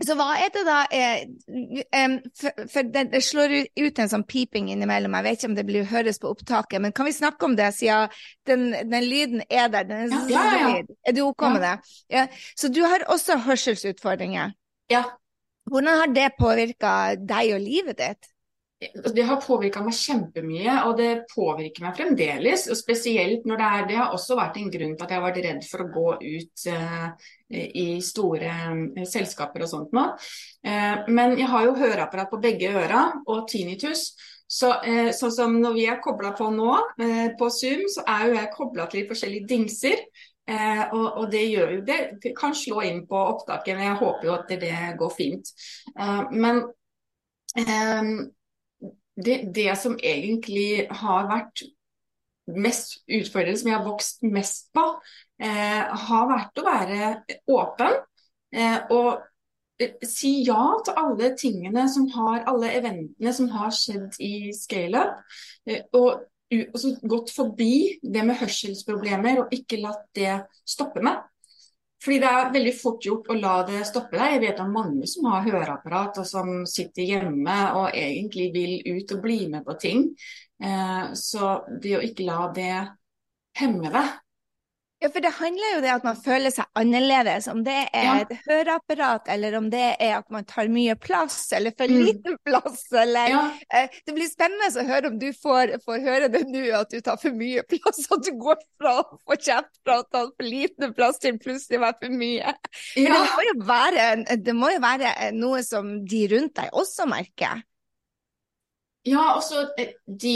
Så 0.00 0.14
hva 0.16 0.30
er 0.40 0.48
det 0.54 0.62
da 0.66 0.76
eh, 0.94 2.14
For, 2.38 2.64
for 2.72 2.88
det, 2.94 3.04
det, 3.12 3.20
slår 3.22 3.52
ut 3.76 4.00
en 4.00 4.10
sånn 4.10 4.24
piping 4.26 4.70
innimellom. 4.72 5.14
Jeg 5.18 5.26
vet 5.26 5.38
ikke 5.38 5.50
om 5.50 5.56
det 5.58 5.66
blir 5.68 5.88
høres 5.90 6.18
på 6.22 6.30
opptaket, 6.32 6.80
men 6.82 6.94
kan 6.96 7.06
vi 7.06 7.14
snakke 7.14 7.46
om 7.46 7.56
det 7.58 7.68
siden 7.76 8.10
den, 8.48 8.64
den 8.90 9.06
lyden 9.06 9.44
er 9.48 9.68
der? 9.72 9.86
Den 9.88 10.08
er, 10.08 10.30
ja, 10.32 10.44
ja, 10.48 10.72
ja. 10.78 10.98
er 11.06 11.16
du 11.16 11.22
OK 11.26 11.46
med 11.52 11.62
det? 11.66 11.74
Ja. 12.12 12.26
Så 12.58 12.72
du 12.72 12.82
har 12.86 13.04
også 13.12 13.38
hørselsutfordringer? 13.44 14.56
Ja. 14.92 15.04
Hvordan 15.70 16.00
har 16.00 16.14
det 16.16 16.32
påvirka 16.40 16.92
deg 17.20 17.54
og 17.54 17.62
livet 17.62 18.00
ditt? 18.00 18.31
Det 19.14 19.22
har 19.22 19.38
påvirka 19.42 19.82
meg 19.84 19.94
kjempemye, 19.94 20.74
og 20.88 20.96
det 20.98 21.26
påvirker 21.30 21.84
meg 21.84 21.94
fremdeles. 21.98 22.64
og 22.72 22.78
Spesielt 22.78 23.46
når 23.46 23.60
det 23.60 23.68
er 23.68 23.86
Det 23.88 23.98
har 24.00 24.16
også 24.16 24.36
vært 24.38 24.58
en 24.58 24.72
grunn 24.72 24.96
til 24.96 25.04
at 25.04 25.12
jeg 25.12 25.20
har 25.20 25.28
vært 25.28 25.44
redd 25.46 25.68
for 25.68 25.84
å 25.84 25.92
gå 25.92 26.08
ut 26.22 26.64
uh, 26.72 27.06
i 27.52 27.86
store 28.02 28.50
uh, 28.72 29.04
selskaper 29.06 29.62
og 29.62 29.70
sånt 29.70 29.94
nå. 29.94 30.08
Uh, 30.66 31.06
men 31.08 31.36
jeg 31.38 31.50
har 31.52 31.68
jo 31.68 31.78
høreapparat 31.78 32.32
på 32.32 32.42
begge 32.42 32.72
øra 32.74 33.04
og 33.26 33.46
tinnitus. 33.52 34.12
Så, 34.52 34.68
sånn 35.16 35.32
som 35.32 35.54
når 35.62 35.72
vi 35.78 35.86
er 35.88 36.00
kobla 36.04 36.34
på 36.36 36.50
nå, 36.52 36.74
på 37.40 37.46
Zoom, 37.48 37.86
så 37.88 38.02
er 38.04 38.26
jo 38.26 38.34
jeg 38.36 38.50
kobla 38.52 38.84
til 38.92 39.06
forskjellige 39.08 39.48
dingser. 39.48 40.02
Og, 40.92 41.06
og, 41.06 41.22
det 41.32 41.46
gjør 41.46 41.72
jo 41.78 41.84
det. 41.88 41.96
det 42.20 42.34
kan 42.36 42.52
slå 42.52 42.82
inn 42.84 43.00
på 43.08 43.16
opptaket, 43.16 43.78
men 43.78 43.86
jeg 43.86 44.00
håper 44.02 44.28
jo 44.28 44.34
at 44.34 44.52
det 44.60 44.74
går 45.00 45.14
fint. 45.16 45.54
men 46.36 46.60
det, 49.16 49.42
det, 49.54 49.70
som 49.78 49.98
egentlig 49.98 50.86
har 51.02 51.28
vært 51.28 51.64
mest 52.52 53.02
utfordrende, 53.06 53.58
som 53.58 53.70
jeg 53.70 53.78
har 53.78 53.86
vokst 53.86 54.24
mest 54.26 54.72
på, 54.74 54.86
eh, 55.42 55.84
har 56.06 56.30
vært 56.30 56.58
å 56.58 56.66
være 56.66 57.10
åpen. 57.52 58.00
Eh, 58.52 58.78
og 58.92 59.22
eh, 59.80 59.94
si 60.06 60.42
ja 60.46 60.64
til 60.84 60.98
alle 61.00 61.32
tingene 61.38 61.86
som 61.92 62.08
har, 62.16 62.42
alle 62.50 62.72
eventene 62.78 63.32
som 63.36 63.48
har 63.54 63.72
skjedd 63.76 64.18
i 64.20 64.52
scaleup. 64.56 65.22
Eh, 65.68 65.84
og, 65.96 66.24
og 66.52 67.06
gått 67.08 67.32
forbi 67.32 67.74
det 68.02 68.24
med 68.28 68.40
hørselsproblemer 68.42 69.44
og 69.44 69.54
ikke 69.56 69.80
latt 69.80 70.08
det 70.18 70.34
stoppe 70.68 71.04
meg. 71.04 71.22
Fordi 72.02 72.18
det 72.22 72.30
er 72.30 72.54
veldig 72.54 72.72
fort 72.74 73.04
gjort 73.06 73.28
å 73.30 73.36
la 73.38 73.56
det 73.68 73.84
stoppe 73.86 74.18
deg. 74.18 74.34
Jeg 74.34 74.42
vet 74.42 74.62
om 74.64 74.72
mange 74.74 75.06
som 75.10 75.28
har 75.30 75.44
høreapparat 75.46 76.18
og 76.18 76.26
som 76.26 76.64
sitter 76.68 77.06
hjemme 77.14 77.58
og 77.78 77.94
egentlig 77.94 78.48
vil 78.56 78.74
ut 78.98 79.14
og 79.14 79.22
bli 79.22 79.38
med 79.52 79.62
på 79.66 79.76
ting. 79.78 80.08
Eh, 80.62 81.12
så 81.18 81.52
det 81.82 81.94
å 81.98 82.02
ikke 82.02 82.26
la 82.26 82.48
det 82.56 82.72
hemme 83.60 83.92
deg, 83.92 84.18
ja, 85.02 85.08
for 85.10 85.24
det 85.24 85.32
handler 85.34 85.72
jo 85.72 85.78
om 85.80 85.86
at 85.96 86.04
man 86.06 86.18
føler 86.22 86.52
seg 86.54 86.78
annerledes. 86.78 87.48
Om 87.50 87.64
det 87.66 87.78
er 87.90 88.04
ja. 88.06 88.14
et 88.22 88.44
høreapparat, 88.46 89.26
eller 89.34 89.56
om 89.58 89.66
det 89.72 89.82
er 89.98 90.14
at 90.20 90.28
man 90.30 90.46
tar 90.46 90.70
mye 90.70 90.94
plass, 91.00 91.40
eller 91.56 91.74
for 91.74 91.90
mm. 91.90 92.02
lite 92.06 92.36
plass, 92.46 92.84
eller 93.02 93.32
ja. 93.32 93.40
eh, 93.74 93.98
Det 94.06 94.14
blir 94.14 94.30
spennende 94.30 94.70
å 94.70 94.86
høre 94.86 95.10
om 95.10 95.18
du 95.18 95.28
får, 95.34 95.74
får 95.82 96.06
høre 96.06 96.30
det 96.30 96.44
nå, 96.46 96.68
at 96.78 96.94
du 96.94 97.00
tar 97.02 97.18
for 97.18 97.34
mye 97.34 97.66
plass. 97.66 98.04
At 98.12 98.22
du 98.28 98.30
går 98.38 98.62
fra 98.78 98.94
å 99.00 99.04
få 99.16 99.38
kjeft 99.40 99.82
fra 99.82 99.98
å 100.02 100.06
ta 100.06 100.22
for 100.28 100.46
lite 100.46 100.92
plass 100.94 101.18
til 101.22 101.40
plutselig 101.42 101.80
å 101.80 101.84
være 101.88 101.98
for 102.04 102.20
mye. 102.22 102.54
Men 102.94 103.10
ja. 103.10 103.18
det, 103.18 103.56
må 103.58 103.66
være, 103.72 104.08
det 104.46 104.56
må 104.56 104.70
jo 104.70 104.80
være 104.86 105.12
noe 105.34 105.66
som 105.66 105.96
de 106.06 106.24
rundt 106.30 106.54
deg 106.60 106.78
også 106.78 107.10
merker. 107.10 107.66
Ja, 109.02 109.22
altså 109.34 109.64
de, 110.06 110.34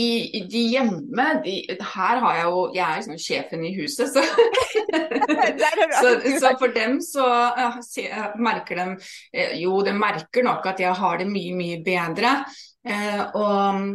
de 0.51 0.63
hjemme 0.73 1.27
de, 1.45 1.53
Her 1.71 2.19
har 2.19 2.35
jeg 2.35 2.45
jo 2.49 2.63
Jeg 2.75 2.83
er 2.83 2.97
liksom 2.97 3.19
sjefen 3.23 3.63
i 3.63 3.71
huset, 3.77 4.11
så 4.11 4.25
så, 6.01 6.11
så, 6.41 6.51
for 6.59 6.75
dem 6.75 6.99
så 7.05 7.27
uh, 7.55 7.79
se, 7.87 8.09
merker 8.43 8.81
de 8.83 9.47
Jo, 9.61 9.79
de 9.87 9.95
merker 9.95 10.43
nok 10.43 10.67
at 10.67 10.83
jeg 10.83 10.99
har 10.99 11.23
det 11.23 11.29
mye, 11.31 11.55
mye 11.55 11.79
bedre. 11.85 12.33
Og, 13.35 13.87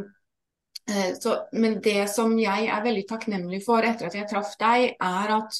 så, 1.21 1.35
men 1.53 1.77
det 1.83 2.09
som 2.11 2.33
jeg 2.39 2.67
er 2.67 2.83
veldig 2.83 3.05
takknemlig 3.07 3.61
for 3.63 3.85
etter 3.87 4.09
at 4.09 4.17
jeg 4.17 4.27
traff 4.27 4.57
deg, 4.59 4.97
er 4.99 5.35
at 5.37 5.59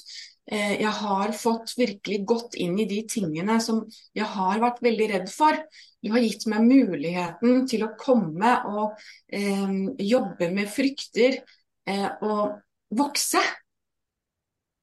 jeg 0.51 0.89
har 0.98 1.31
fått 1.38 1.75
virkelig 1.77 2.24
gått 2.27 2.55
inn 2.60 2.74
i 2.81 2.88
de 2.89 3.03
tingene 3.07 3.60
som 3.63 3.83
jeg 4.17 4.25
har 4.25 4.60
vært 4.60 4.81
veldig 4.83 5.07
redd 5.13 5.29
for. 5.31 5.60
Du 6.01 6.10
har 6.12 6.24
gitt 6.24 6.48
meg 6.50 6.65
muligheten 6.65 7.65
til 7.69 7.86
å 7.86 7.93
komme 8.00 8.55
og 8.67 8.98
eh, 9.29 9.74
jobbe 10.01 10.50
med 10.53 10.69
frykter 10.71 11.38
eh, 11.86 12.07
og 12.25 12.57
vokse. 12.98 13.41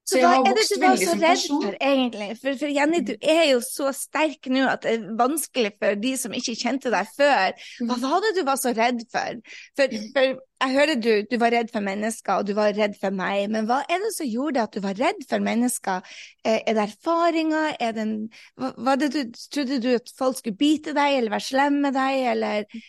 Så, 0.09 0.17
så 0.17 0.25
hva 0.25 0.37
er 0.41 0.55
det 0.57 0.63
du 0.71 0.81
var 0.81 0.95
så 0.97 1.15
redd 1.21 1.43
for, 1.45 1.75
egentlig? 1.85 2.29
For, 2.41 2.57
for, 2.57 2.73
Jenny, 2.73 3.03
du 3.05 3.11
er 3.21 3.43
jo 3.51 3.59
så 3.61 3.91
sterk 3.93 4.49
nå 4.49 4.63
at 4.65 4.87
det 4.87 4.95
er 4.95 5.09
vanskelig 5.19 5.75
for 5.77 5.99
de 6.01 6.13
som 6.17 6.37
ikke 6.37 6.55
kjente 6.57 6.93
deg 6.95 7.11
før. 7.13 7.53
Hva 7.83 7.99
mm. 7.99 8.05
var 8.07 8.25
det 8.25 8.31
du 8.39 8.41
var 8.49 8.61
så 8.61 8.73
redd 8.77 9.03
for? 9.13 9.43
For, 9.77 9.93
mm. 9.93 10.07
for 10.15 10.31
jeg 10.33 10.75
hører 10.79 11.03
du, 11.05 11.11
du 11.29 11.37
var 11.43 11.53
redd 11.53 11.69
for 11.75 11.85
mennesker, 11.85 12.41
og 12.41 12.49
du 12.49 12.55
var 12.57 12.73
redd 12.79 12.97
for 13.03 13.13
meg. 13.21 13.51
Men 13.53 13.69
hva 13.69 13.83
er 13.85 14.01
det 14.07 14.15
som 14.17 14.31
gjorde 14.31 14.65
at 14.65 14.79
du 14.79 14.81
var 14.87 14.97
redd 14.97 15.21
for 15.29 15.45
mennesker? 15.45 16.17
Er, 16.41 16.63
er 16.63 16.79
det 16.79 16.87
erfaringer? 16.87 17.77
Er 17.77 17.93
det 17.99 18.07
en, 18.07 18.17
hva, 18.57 18.97
det 18.97 19.13
du, 19.13 19.21
trodde 19.53 19.83
du 19.85 19.91
at 19.99 20.09
folk 20.17 20.41
skulle 20.41 20.57
bite 20.57 20.97
deg, 20.97 21.19
eller 21.19 21.37
være 21.37 21.49
slemme 21.51 21.85
med 21.85 21.99
deg, 22.01 22.25
eller 22.33 22.81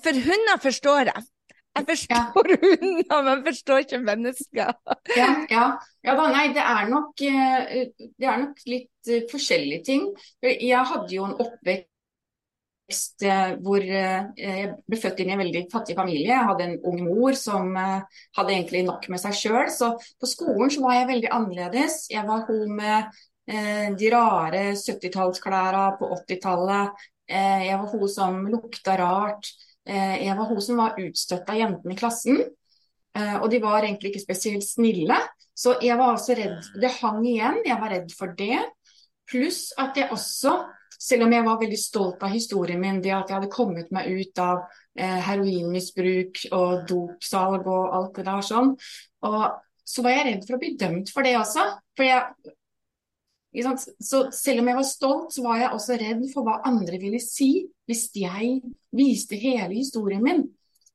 For 0.00 0.24
hunder 0.24 0.60
forstår 0.64 1.12
jeg. 1.12 1.28
Jeg 1.74 1.86
forstår 1.88 2.50
ja. 2.52 2.58
hunder, 2.62 3.22
men 3.26 3.40
forstår 3.46 3.82
ikke 3.82 3.98
mennesker. 4.04 4.76
ja, 5.16 5.30
ja. 5.50 5.64
ja 6.06 6.14
da, 6.18 6.28
nei, 6.30 6.44
det 6.54 6.62
er, 6.62 6.84
nok, 6.90 7.24
eh, 7.26 7.90
det 7.98 8.28
er 8.30 8.38
nok 8.44 8.62
litt 8.70 9.10
eh, 9.10 9.26
forskjellige 9.30 9.82
ting. 9.88 10.06
Jeg 10.44 10.84
hadde 10.92 11.10
jo 11.16 11.26
en 11.26 11.34
oppvekst 11.42 13.26
eh, 13.26 13.56
hvor 13.64 13.82
jeg 13.82 14.70
ble 14.86 15.00
født 15.02 15.24
inn 15.24 15.32
i 15.32 15.36
en 15.36 15.42
veldig 15.42 15.64
fattig 15.72 15.98
familie. 15.98 16.30
Jeg 16.30 16.48
hadde 16.52 16.68
en 16.68 16.78
ung 16.92 17.02
mor 17.08 17.34
som 17.38 17.74
hadde 17.74 18.50
egentlig 18.54 18.84
nok 18.86 19.10
med 19.10 19.24
seg 19.24 19.38
sjøl. 19.40 19.66
Så 19.74 19.94
på 19.98 20.30
skolen 20.30 20.70
så 20.70 20.86
var 20.86 21.00
jeg 21.00 21.10
veldig 21.10 21.34
annerledes. 21.40 22.04
Jeg 22.14 22.26
var 22.28 22.46
hun 22.50 22.78
med 22.78 23.22
de 23.44 24.08
rare 24.08 24.70
70-tallsklærne 24.72 25.98
på 25.98 26.06
80-tallet. 26.22 27.02
Jeg 27.28 27.76
var 27.76 27.90
hun 27.90 28.08
som 28.08 28.44
lukta 28.48 28.94
rart. 29.02 29.50
Eh, 29.84 30.24
jeg 30.24 30.36
var 30.38 30.48
hun 30.50 30.60
som 30.64 30.80
var 30.80 31.00
utstøtt 31.00 31.50
av 31.50 31.58
jentene 31.58 31.94
i 31.94 31.98
klassen. 31.98 32.40
Eh, 33.14 33.36
og 33.40 33.48
de 33.52 33.60
var 33.62 33.84
egentlig 33.84 34.12
ikke 34.12 34.24
spesielt 34.24 34.66
snille. 34.66 35.18
Så 35.54 35.76
jeg 35.84 35.94
var 36.00 36.16
også 36.16 36.34
redd 36.34 36.80
Det 36.82 36.90
hang 36.98 37.20
igjen, 37.26 37.60
jeg 37.66 37.78
var 37.80 37.92
redd 37.94 38.14
for 38.16 38.32
det. 38.38 38.58
Pluss 39.30 39.68
at 39.80 39.96
jeg 39.96 40.10
også, 40.12 40.56
selv 40.98 41.26
om 41.26 41.32
jeg 41.32 41.44
var 41.46 41.60
veldig 41.60 41.78
stolt 41.80 42.24
av 42.26 42.34
historien 42.34 42.80
min, 42.80 42.98
det 43.04 43.14
at 43.14 43.30
jeg 43.30 43.38
hadde 43.38 43.52
kommet 43.52 43.92
meg 43.94 44.10
ut 44.10 44.40
av 44.42 44.64
eh, 44.98 45.20
heroinmisbruk 45.28 46.42
og 46.52 46.84
dopsalg 46.90 47.68
og 47.70 47.94
alt 47.94 48.18
det 48.18 48.26
der 48.26 48.44
sånn, 48.44 48.74
og 49.24 49.46
så 49.84 50.04
var 50.04 50.14
jeg 50.16 50.26
redd 50.28 50.44
for 50.46 50.56
å 50.56 50.60
bli 50.60 50.74
dømt 50.80 51.10
for 51.12 51.26
det 51.26 51.34
også. 51.38 51.64
For 51.96 52.08
jeg, 52.08 52.52
så 53.54 54.24
selv 54.34 54.60
om 54.60 54.68
jeg 54.68 54.76
var 54.76 54.86
stolt, 54.88 55.32
så 55.34 55.42
var 55.44 55.60
jeg 55.60 55.70
også 55.76 55.98
redd 56.00 56.26
for 56.32 56.46
hva 56.46 56.58
andre 56.66 56.98
ville 56.98 57.20
si 57.22 57.66
hvis 57.86 58.08
jeg 58.16 58.60
viste 58.96 59.38
hele 59.38 59.74
historien 59.76 60.22
min. 60.24 60.44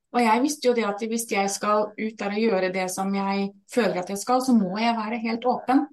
Og 0.09 0.23
jeg 0.23 0.41
visste 0.41 0.67
jo 0.67 0.75
det 0.75 0.85
at 0.89 1.03
hvis 1.07 1.27
jeg 1.31 1.49
skal 1.53 1.91
ut 1.93 2.19
der 2.19 2.35
og 2.35 2.43
gjøre 2.43 2.73
det 2.73 2.87
som 2.91 3.13
jeg 3.15 3.51
føler 3.73 4.01
at 4.01 4.09
jeg 4.09 4.17
skal, 4.17 4.41
så 4.41 4.55
må 4.57 4.77
jeg 4.81 4.95
være 4.97 5.21
helt 5.21 5.45
åpen. 5.45 5.85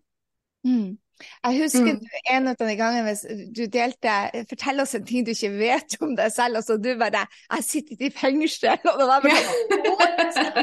Mm. 0.64 0.96
Jeg 1.16 1.62
husker 1.62 1.94
mm. 1.96 2.00
en 2.30 2.48
av 2.50 2.56
de 2.60 2.74
gangene 2.76 3.12
du 3.56 3.62
delte 3.72 4.12
Fortell 4.50 4.82
oss 4.82 4.94
en 4.98 5.06
ting 5.08 5.24
du 5.24 5.30
ikke 5.32 5.52
vet 5.56 5.96
om 6.04 6.12
deg 6.18 6.32
selv. 6.32 6.56
Altså, 6.60 6.76
du 6.76 6.90
bare 6.98 7.24
'Jeg 7.24 7.64
sitter 7.64 7.96
i 8.00 8.10
fengsel', 8.12 8.84
og 8.90 8.96
det 9.00 9.06
var 9.12 9.20
bare 9.24 9.42
sånn 10.36 10.56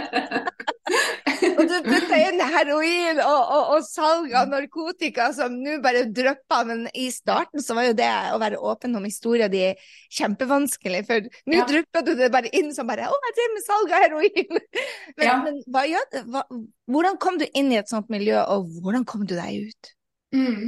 Og 1.57 1.63
du 1.69 1.77
putta 1.87 2.11
inn 2.23 2.41
heroin 2.53 3.19
og, 3.23 3.39
og, 3.41 3.71
og, 3.75 3.85
salg 3.87 4.33
av 4.37 4.49
narkotika 4.51 5.29
som 5.35 5.55
nå 5.59 5.77
bare 5.83 6.05
drypper. 6.09 6.67
Men 6.69 6.85
i 6.97 7.09
starten 7.13 7.63
så 7.63 7.77
var 7.77 7.89
jo 7.89 7.95
det 7.97 8.09
å 8.33 8.39
være 8.41 8.61
åpen 8.61 8.95
om 8.99 9.07
historien 9.07 9.51
din 9.53 9.79
kjempevanskelig. 10.13 11.03
For 11.09 11.29
nå 11.49 11.59
ja. 11.59 11.67
drypper 11.69 12.05
du 12.07 12.13
det 12.19 12.31
bare 12.33 12.51
inn 12.55 12.71
som 12.75 12.89
bare 12.89 13.09
'Å, 13.09 13.19
jeg 13.27 13.37
driver 13.39 13.55
med 13.57 13.65
salg 13.67 13.95
av 13.95 14.05
heroin'. 14.05 14.61
Men, 15.17 15.25
ja. 15.27 15.35
men 15.43 15.59
hva 15.69 15.83
gjør? 15.85 16.21
Hva, 16.33 16.41
hvordan 16.89 17.19
kom 17.21 17.37
du 17.41 17.45
inn 17.53 17.71
i 17.71 17.79
et 17.79 17.91
sånt 17.91 18.09
miljø, 18.13 18.39
og 18.49 18.71
hvordan 18.83 19.05
kom 19.07 19.27
du 19.29 19.35
deg 19.37 19.69
ut? 19.69 19.91
Mm. 20.33 20.63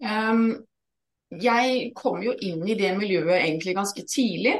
Um, 0.00 0.46
jeg 1.42 1.90
kom 1.98 2.22
jo 2.24 2.34
inn 2.40 2.62
i 2.68 2.76
det 2.78 2.94
miljøet 2.98 3.42
egentlig 3.42 3.74
ganske 3.76 4.06
tidlig. 4.08 4.56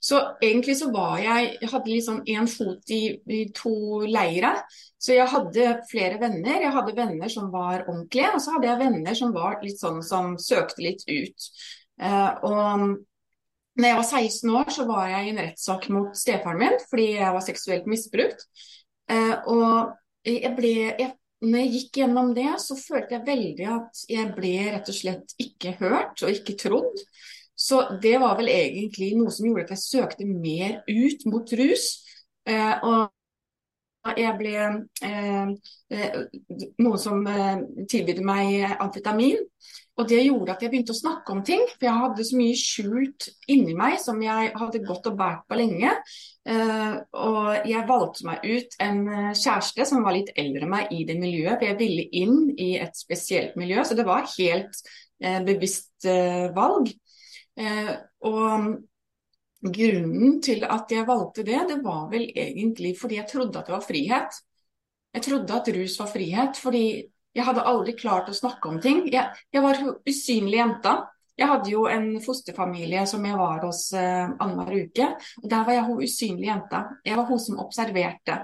Så 0.00 0.20
egentlig 0.42 0.78
så 0.78 0.90
var 0.94 1.18
jeg 1.22 1.58
Jeg 1.60 1.70
hadde 1.72 1.90
liksom 1.90 2.22
én 2.26 2.48
fot 2.50 2.92
i, 2.94 3.18
i 3.26 3.40
to 3.54 4.04
leirer. 4.06 4.62
Så 4.98 5.14
jeg 5.14 5.30
hadde 5.30 5.66
flere 5.90 6.20
venner. 6.20 6.62
Jeg 6.64 6.74
hadde 6.74 6.96
venner 6.96 7.28
som 7.32 7.52
var 7.52 7.84
ordentlige, 7.86 8.32
og 8.34 8.42
så 8.42 8.56
hadde 8.56 8.70
jeg 8.70 8.82
venner 8.82 9.18
som 9.18 9.34
var 9.34 9.60
litt 9.62 9.78
sånn 9.80 10.02
som 10.02 10.34
søkte 10.42 10.82
litt 10.82 11.04
ut. 11.06 11.50
Uh, 11.98 12.32
og 12.46 12.88
når 13.78 13.88
jeg 13.88 14.00
var 14.00 14.08
16 14.08 14.56
år, 14.58 14.74
så 14.74 14.88
var 14.88 15.06
jeg 15.12 15.26
i 15.26 15.30
en 15.32 15.40
rettssak 15.44 15.88
mot 15.94 16.18
stefaren 16.18 16.58
min 16.62 16.76
fordi 16.90 17.08
jeg 17.20 17.36
var 17.36 17.46
seksuelt 17.46 17.88
misbrukt. 17.90 18.44
Uh, 19.08 19.36
og 19.48 20.28
jeg 20.28 20.52
ble, 20.58 20.74
jeg 20.98 21.14
når 21.44 21.62
jeg 21.62 21.72
gikk 21.76 21.98
gjennom 22.00 22.30
det, 22.34 22.48
så 22.62 22.74
følte 22.78 23.14
jeg 23.14 23.26
veldig 23.28 23.66
at 23.70 24.00
jeg 24.10 24.30
ble 24.34 24.54
rett 24.74 24.88
og 24.90 24.96
slett 24.96 25.34
ikke 25.42 25.76
hørt 25.78 26.24
og 26.26 26.34
ikke 26.34 26.56
trodd. 26.58 27.04
Så 27.58 27.82
det 28.02 28.16
var 28.22 28.36
vel 28.38 28.50
egentlig 28.52 29.12
noe 29.18 29.32
som 29.34 29.48
gjorde 29.48 29.66
at 29.66 29.74
jeg 29.74 29.84
søkte 29.84 30.26
mer 30.28 30.80
ut 30.86 31.24
mot 31.26 31.54
rus. 31.58 31.88
Eh, 32.48 32.84
og 32.86 34.14
jeg 34.16 34.36
ble 34.38 34.54
eh, 35.04 35.50
eh, 35.90 36.20
noen 36.78 37.02
som 37.02 37.26
eh, 37.26 37.60
tilbød 37.90 38.22
meg 38.24 38.78
amfetamin. 38.78 39.42
Og 39.98 40.06
det 40.06 40.20
gjorde 40.22 40.54
at 40.54 40.62
jeg 40.62 40.70
begynte 40.70 40.94
å 40.94 40.98
snakke 40.98 41.34
om 41.34 41.40
ting. 41.46 41.64
For 41.74 41.88
jeg 41.88 42.00
hadde 42.04 42.26
så 42.28 42.38
mye 42.38 42.58
skjult 42.58 43.28
inni 43.50 43.74
meg 43.78 43.98
som 44.02 44.20
jeg 44.22 44.52
hadde 44.54 44.82
gått 44.86 45.08
og 45.10 45.16
båret 45.18 45.42
på 45.50 45.58
lenge. 45.58 45.90
Eh, 46.48 46.94
og 47.18 47.66
jeg 47.68 47.88
valgte 47.90 48.28
meg 48.28 48.46
ut 48.46 48.78
en 48.84 49.02
eh, 49.10 49.32
kjæreste 49.34 49.88
som 49.90 50.06
var 50.06 50.14
litt 50.16 50.30
eldre 50.38 50.68
enn 50.68 50.74
meg 50.76 50.94
i 50.94 51.02
det 51.08 51.18
miljøet. 51.18 51.58
For 51.58 51.66
jeg 51.72 51.80
ville 51.82 52.06
inn 52.22 52.38
i 52.54 52.70
et 52.78 52.94
spesielt 52.98 53.58
miljø, 53.58 53.82
så 53.82 53.98
det 53.98 54.06
var 54.06 54.30
helt 54.36 54.82
eh, 55.18 55.42
bevisst 55.46 56.06
valg. 56.54 56.94
Og 57.58 58.66
grunnen 59.58 60.38
til 60.44 60.62
at 60.62 60.92
jeg 60.94 61.06
valgte 61.08 61.42
det, 61.46 61.58
det 61.70 61.78
var 61.82 62.04
vel 62.12 62.28
egentlig 62.30 62.92
fordi 63.00 63.18
jeg 63.18 63.30
trodde 63.30 63.58
at 63.58 63.66
det 63.66 63.74
var 63.74 63.86
frihet. 63.86 64.40
Jeg 65.16 65.24
trodde 65.24 65.56
at 65.56 65.70
rus 65.74 65.96
var 65.98 66.10
frihet. 66.12 66.60
fordi 66.62 66.84
jeg 67.36 67.46
hadde 67.46 67.66
aldri 67.70 67.94
klart 67.98 68.30
å 68.30 68.36
snakke 68.36 68.70
om 68.70 68.80
ting. 68.82 69.04
Jeg, 69.12 69.30
jeg 69.54 69.62
var 69.62 69.78
usynlig 70.08 70.58
jenta. 70.58 70.94
Jeg 71.38 71.46
hadde 71.52 71.70
jo 71.70 71.84
en 71.86 72.08
fosterfamilie 72.22 73.04
som 73.06 73.22
jeg 73.26 73.38
var 73.38 73.62
hos 73.62 73.84
eh, 73.94 74.24
annenhver 74.26 74.88
uke. 74.88 75.10
og 75.42 75.50
Der 75.52 75.66
var 75.66 75.76
jeg 75.76 75.84
hun 75.86 76.02
usynlige 76.02 76.50
jenta. 76.50 76.80
Jeg 77.06 77.18
var 77.20 77.28
hun 77.28 77.42
som 77.42 77.60
observerte. 77.62 78.40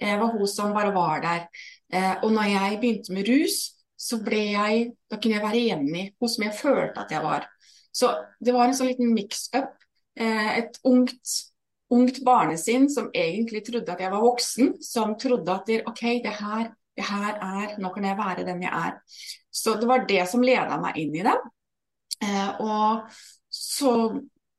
Jeg 0.00 0.20
var 0.20 0.32
hun 0.32 0.48
som 0.48 0.72
bare 0.76 0.94
var 0.94 1.20
der. 1.24 1.44
Eh, 1.92 2.14
og 2.22 2.32
når 2.32 2.48
jeg 2.54 2.80
begynte 2.80 3.16
med 3.16 3.28
rus, 3.28 3.58
så 3.98 4.20
ble 4.22 4.40
jeg 4.52 4.90
Da 5.10 5.16
kunne 5.18 5.34
jeg 5.34 5.42
være 5.42 5.62
enig 5.74 6.02
hun 6.20 6.30
som 6.30 6.44
jeg 6.46 6.56
følte 6.56 7.04
at 7.04 7.12
jeg 7.12 7.24
var. 7.24 7.48
Så 7.98 8.12
det 8.38 8.54
var 8.54 8.68
en 8.68 8.76
sånn 8.76 8.90
liten 8.92 9.12
mix-up. 9.14 9.74
Uh, 10.18 10.50
et 10.58 10.78
ungt, 10.86 11.34
ungt 11.94 12.22
barnesinn 12.26 12.88
som 12.90 13.10
egentlig 13.14 13.64
trodde 13.66 13.94
at 13.94 14.02
jeg 14.02 14.12
var 14.14 14.24
voksen, 14.24 14.74
som 14.84 15.16
trodde 15.20 15.54
at 15.54 15.72
OK, 15.90 16.04
det 16.24 16.36
her 16.40 16.74
Det 16.98 17.06
her 17.06 17.36
er 17.38 17.76
Nå 17.78 17.92
kan 17.94 18.02
jeg 18.08 18.18
være 18.18 18.42
den 18.42 18.62
jeg 18.64 18.74
er. 18.74 18.96
Så 19.54 19.76
det 19.78 19.86
var 19.86 20.02
det 20.08 20.24
som 20.26 20.42
leda 20.42 20.80
meg 20.82 20.96
inn 20.98 21.12
i 21.14 21.22
det. 21.22 21.34
Eh, 22.26 22.58
og 22.58 23.06
så 23.46 23.92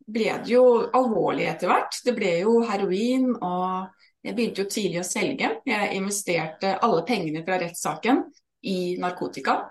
ble 0.09 0.29
det 0.43 0.53
jo 0.53 0.63
alvorlig 0.95 1.49
etter 1.51 1.67
hvert. 1.67 1.99
Det 2.05 2.13
ble 2.15 2.31
jo 2.45 2.59
heroin, 2.67 3.33
og 3.35 3.89
jeg 4.25 4.35
begynte 4.35 4.63
jo 4.63 4.71
tidlig 4.71 5.01
å 5.01 5.07
selge. 5.07 5.51
Jeg 5.67 5.97
investerte 5.97 6.77
alle 6.85 7.03
pengene 7.07 7.43
fra 7.45 7.59
rettssaken 7.61 8.23
i 8.67 8.79
narkotika. 8.99 9.61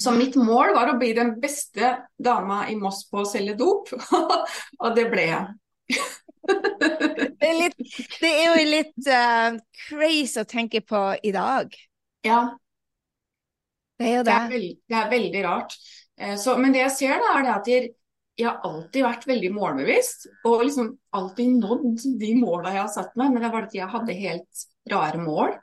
Så 0.00 0.12
mitt 0.16 0.36
mål 0.40 0.72
var 0.76 0.88
å 0.92 0.96
bli 1.00 1.12
den 1.16 1.34
beste 1.42 1.92
dama 2.16 2.62
i 2.70 2.76
Moss 2.78 3.02
på 3.10 3.20
å 3.22 3.28
selge 3.28 3.56
dop, 3.58 3.90
og 4.82 4.96
det 4.96 5.06
ble 5.12 5.26
jeg. 5.28 6.00
det, 6.48 7.46
er 7.50 7.56
litt, 7.58 7.78
det, 8.22 8.30
er 8.30 8.44
jo 8.46 8.66
litt 8.70 9.10
uh, 9.10 9.60
crazy 9.86 10.40
å 10.40 10.48
tenke 10.48 10.80
på 10.80 11.02
i 11.22 11.32
dag. 11.36 11.74
Ja. 12.26 12.42
Det 14.00 14.08
er 14.08 14.20
jo 14.20 14.24
det. 14.24 14.32
Det 14.32 14.36
er, 14.38 14.52
veld, 14.54 14.76
det 14.88 15.00
er 15.02 15.14
veldig 15.14 15.46
rart. 15.46 15.76
Uh, 16.16 16.36
så, 16.40 16.56
men 16.56 16.72
det 16.76 16.84
jeg 16.86 16.96
ser, 16.96 17.16
da, 17.20 17.34
er 17.36 17.52
at 17.58 17.68
jeg, 17.68 17.92
jeg 18.40 18.48
har 18.48 18.64
alltid 18.64 19.04
vært 19.04 19.28
veldig 19.28 19.50
målbevisst. 19.52 20.30
Og 20.48 20.64
liksom 20.64 20.94
alltid 21.16 21.58
nådd 21.60 22.06
de 22.22 22.36
måla 22.40 22.72
jeg 22.72 22.86
har 22.86 22.94
satt 22.94 23.18
meg, 23.20 23.34
men 23.34 23.44
det 23.44 23.52
var 23.52 23.68
at 23.68 23.76
jeg 23.76 23.92
hadde 23.92 24.22
helt 24.22 24.64
rare 24.90 25.20
mål. 25.20 25.58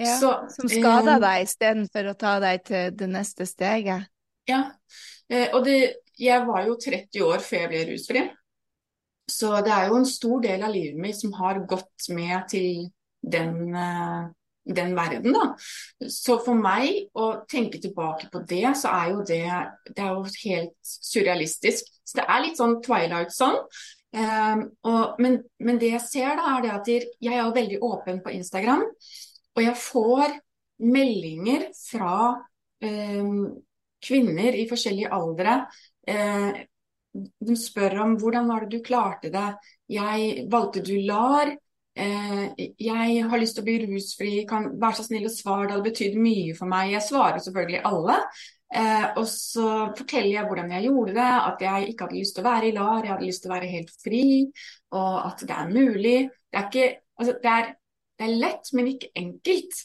Ja, 0.00 0.16
så, 0.16 0.32
som 0.48 0.70
skader 0.70 1.16
eh, 1.18 1.22
deg 1.26 1.46
istedenfor 1.46 2.10
å 2.12 2.18
ta 2.18 2.34
deg 2.42 2.62
til 2.64 2.94
det 2.96 3.08
neste 3.12 3.46
steget? 3.48 4.08
Ja, 4.48 4.62
og 5.52 5.62
det, 5.66 5.76
jeg 6.18 6.46
var 6.48 6.64
jo 6.66 6.78
30 6.80 7.22
år 7.22 7.42
før 7.44 7.60
jeg 7.62 7.70
ble 7.70 7.82
rusfri. 7.92 8.22
Så 9.30 9.52
det 9.64 9.72
er 9.72 9.88
jo 9.88 10.00
en 10.00 10.08
stor 10.08 10.42
del 10.42 10.64
av 10.66 10.74
livet 10.74 10.98
mitt 11.00 11.18
som 11.20 11.32
har 11.38 11.62
gått 11.70 12.10
med 12.10 12.48
til 12.50 12.90
den, 13.20 13.74
eh, 13.74 14.26
den 14.74 14.96
verden, 14.96 15.32
da. 15.36 16.08
Så 16.08 16.40
for 16.44 16.58
meg 16.58 17.10
å 17.14 17.44
tenke 17.50 17.80
tilbake 17.80 18.30
på 18.32 18.42
det, 18.48 18.66
så 18.76 18.88
er 18.88 19.14
jo 19.14 19.22
det 19.22 19.46
Det 19.86 20.02
er 20.02 20.12
jo 20.14 20.26
helt 20.44 20.76
surrealistisk. 20.82 21.86
Så 22.04 22.20
det 22.20 22.26
er 22.28 22.42
litt 22.42 22.58
sånn 22.58 22.80
Twilight 22.82 23.32
sånn. 23.32 23.58
Eh, 24.12 24.56
og, 24.82 25.20
men, 25.22 25.42
men, 25.60 25.78
det 25.78 25.92
jeg 25.92 26.00
ser, 26.00 26.36
da, 26.36 26.56
er 26.56 26.62
det 26.62 26.70
at 26.74 26.88
jeg 26.88 27.32
er 27.32 27.44
jo 27.44 27.54
veldig 27.54 27.82
åpen 27.82 28.22
på 28.22 28.30
Instagram. 28.34 28.84
Og 29.60 29.66
jeg 29.66 29.76
får 29.76 30.36
meldinger 30.88 31.66
fra 31.76 32.14
eh, 32.80 33.32
kvinner 34.00 34.56
i 34.56 34.64
forskjellige 34.70 35.10
aldre. 35.12 35.56
Eh, 36.08 36.62
de 37.12 37.56
spør 37.58 37.98
om 38.06 38.14
hvordan 38.20 38.48
var 38.48 38.64
det 38.64 38.78
du 38.78 38.86
klarte 38.86 39.32
det. 39.34 39.48
Jeg 39.92 40.46
valgte 40.48 40.80
du 40.86 40.94
LAR. 41.04 41.52
Eh, 41.92 42.46
jeg 42.80 43.26
har 43.28 43.42
lyst 43.42 43.58
til 43.58 43.66
å 43.66 43.68
bli 43.68 43.76
rusfri, 43.82 44.30
kan 44.48 44.70
være 44.80 45.00
så 45.00 45.04
snill 45.10 45.28
å 45.28 45.34
svare, 45.34 45.66
det 45.66 45.76
hadde 45.76 45.88
betydd 45.90 46.16
mye 46.16 46.56
for 46.56 46.70
meg. 46.70 46.94
Jeg 46.94 47.08
svarer 47.10 47.44
selvfølgelig 47.44 47.82
alle. 47.90 48.16
Eh, 48.70 49.06
og 49.18 49.26
så 49.28 49.66
forteller 49.98 50.30
jeg 50.38 50.46
hvordan 50.48 50.72
jeg 50.76 50.86
gjorde 50.86 51.18
det, 51.18 51.28
at 51.50 51.66
jeg 51.66 51.90
ikke 51.90 52.06
hadde 52.06 52.20
lyst 52.22 52.38
til 52.38 52.46
å 52.46 52.48
være 52.48 52.70
i 52.70 52.74
LAR, 52.78 53.02
jeg 53.04 53.12
hadde 53.12 53.28
lyst 53.28 53.44
til 53.44 53.50
å 53.50 53.56
være 53.56 53.74
helt 53.74 53.92
fri, 54.06 54.24
og 54.94 55.14
at 55.26 55.44
det 55.44 55.56
er 55.58 55.74
mulig. 55.74 56.18
Det 56.48 56.60
er, 56.62 56.68
ikke, 56.70 56.88
altså, 57.18 57.36
det 57.42 57.54
er, 57.58 57.72
det 58.20 58.26
er 58.26 58.36
lett, 58.36 58.68
men 58.76 58.90
ikke 58.90 59.08
enkelt. 59.16 59.78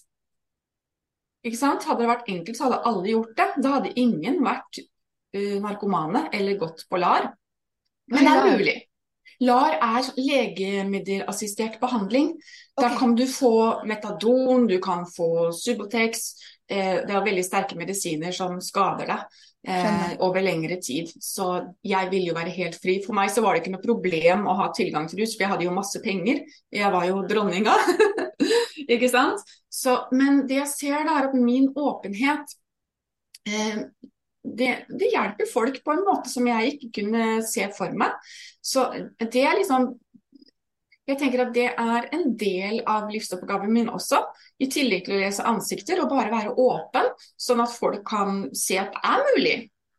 Ikke 1.46 1.60
sant? 1.60 1.86
Hadde 1.88 2.04
det 2.04 2.10
vært 2.10 2.32
enkelt, 2.34 2.58
så 2.58 2.68
hadde 2.68 2.82
alle 2.90 3.14
gjort 3.14 3.38
det. 3.38 3.46
Da 3.64 3.78
hadde 3.78 3.94
ingen 4.02 4.42
vært 4.44 4.82
uh, 4.82 5.56
narkomane 5.64 6.26
eller 6.36 6.60
gått 6.60 6.84
på 6.90 7.00
LAR. 7.00 7.30
Men 8.12 8.28
det 8.28 8.34
er 8.34 8.58
mulig. 8.58 8.76
LAR 9.46 9.78
er 9.84 10.10
legemiddelassistert 10.20 11.80
behandling. 11.80 12.34
Okay. 12.36 12.84
Da 12.84 12.92
kan 13.00 13.16
du 13.16 13.24
få 13.28 13.86
metadon, 13.88 14.68
du 14.68 14.78
kan 14.84 15.08
få 15.08 15.52
Subotex. 15.56 16.28
Eh, 16.66 17.04
det 17.06 17.14
er 17.14 17.26
veldig 17.26 17.44
sterke 17.46 17.78
medisiner 17.78 18.34
som 18.34 18.56
skader 18.64 19.10
deg 19.12 19.42
eh, 19.70 20.16
over 20.26 20.42
lengre 20.42 20.80
tid. 20.82 21.12
Så 21.22 21.60
jeg 21.86 22.10
vil 22.10 22.26
jo 22.32 22.38
være 22.38 22.54
helt 22.56 22.80
fri. 22.82 22.98
For 23.04 23.18
meg 23.18 23.30
så 23.34 23.44
var 23.46 23.54
det 23.54 23.62
ikke 23.62 23.76
noe 23.76 23.86
problem 23.86 24.48
å 24.50 24.58
ha 24.62 24.72
tilgang 24.74 25.06
til 25.10 25.22
rus, 25.22 25.36
for 25.36 25.46
jeg 25.46 25.54
hadde 25.54 25.68
jo 25.68 25.76
masse 25.76 26.02
penger. 26.02 26.42
Jeg 26.74 26.94
var 26.96 27.06
jo 27.10 27.22
dronninga. 27.30 27.76
ikke 28.94 29.12
sant? 29.14 29.44
Så, 29.70 30.00
men 30.16 30.46
det 30.50 30.58
jeg 30.64 30.72
ser 30.74 31.06
da, 31.06 31.20
er 31.20 31.30
at 31.30 31.38
min 31.38 31.70
åpenhet 31.70 32.58
eh, 33.46 33.86
det, 34.46 34.72
det, 34.90 35.12
hjelper 35.14 35.50
folk 35.50 35.78
på 35.86 35.94
en 35.94 36.04
måte 36.06 36.30
som 36.30 36.46
jeg 36.50 36.76
ikke 36.76 36.92
kunne 37.02 37.28
se 37.46 37.66
for 37.78 37.94
meg. 37.98 38.18
Så 38.62 38.88
det 39.22 39.46
er 39.46 39.58
liksom 39.60 39.94
Jeg 41.06 41.20
tenker 41.22 41.44
at 41.44 41.52
det 41.54 41.68
er 41.70 42.08
en 42.18 42.32
del 42.34 42.80
av 42.90 43.12
livsoppgaven 43.14 43.70
min 43.70 43.92
også. 43.94 44.24
I 44.62 44.68
tillegg 44.72 45.06
til 45.06 45.18
å 45.18 45.22
lese 45.22 45.46
ansikter 45.48 46.00
og 46.02 46.12
bare 46.14 46.32
være 46.32 46.54
åpen, 46.62 47.10
sånn 47.36 47.64
at 47.64 47.74
folk 47.76 48.06
kan 48.08 48.46
se 48.56 48.78
at 48.80 48.94
det 48.96 49.02
er 49.12 49.26
mulig. 49.32 49.56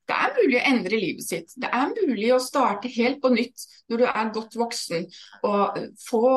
Det 0.07 0.15
er 0.15 0.37
mulig 0.37 0.59
å 0.59 0.67
endre 0.71 1.01
livet 1.03 1.27
sitt. 1.27 1.55
Det 1.59 1.69
er 1.69 1.91
mulig 1.97 2.31
å 2.33 2.43
starte 2.43 2.91
helt 2.95 3.19
på 3.23 3.33
nytt 3.35 3.67
når 3.91 4.03
du 4.03 4.07
er 4.07 4.33
godt 4.35 4.55
voksen. 4.59 5.09
Og 5.49 5.81
få 6.07 6.29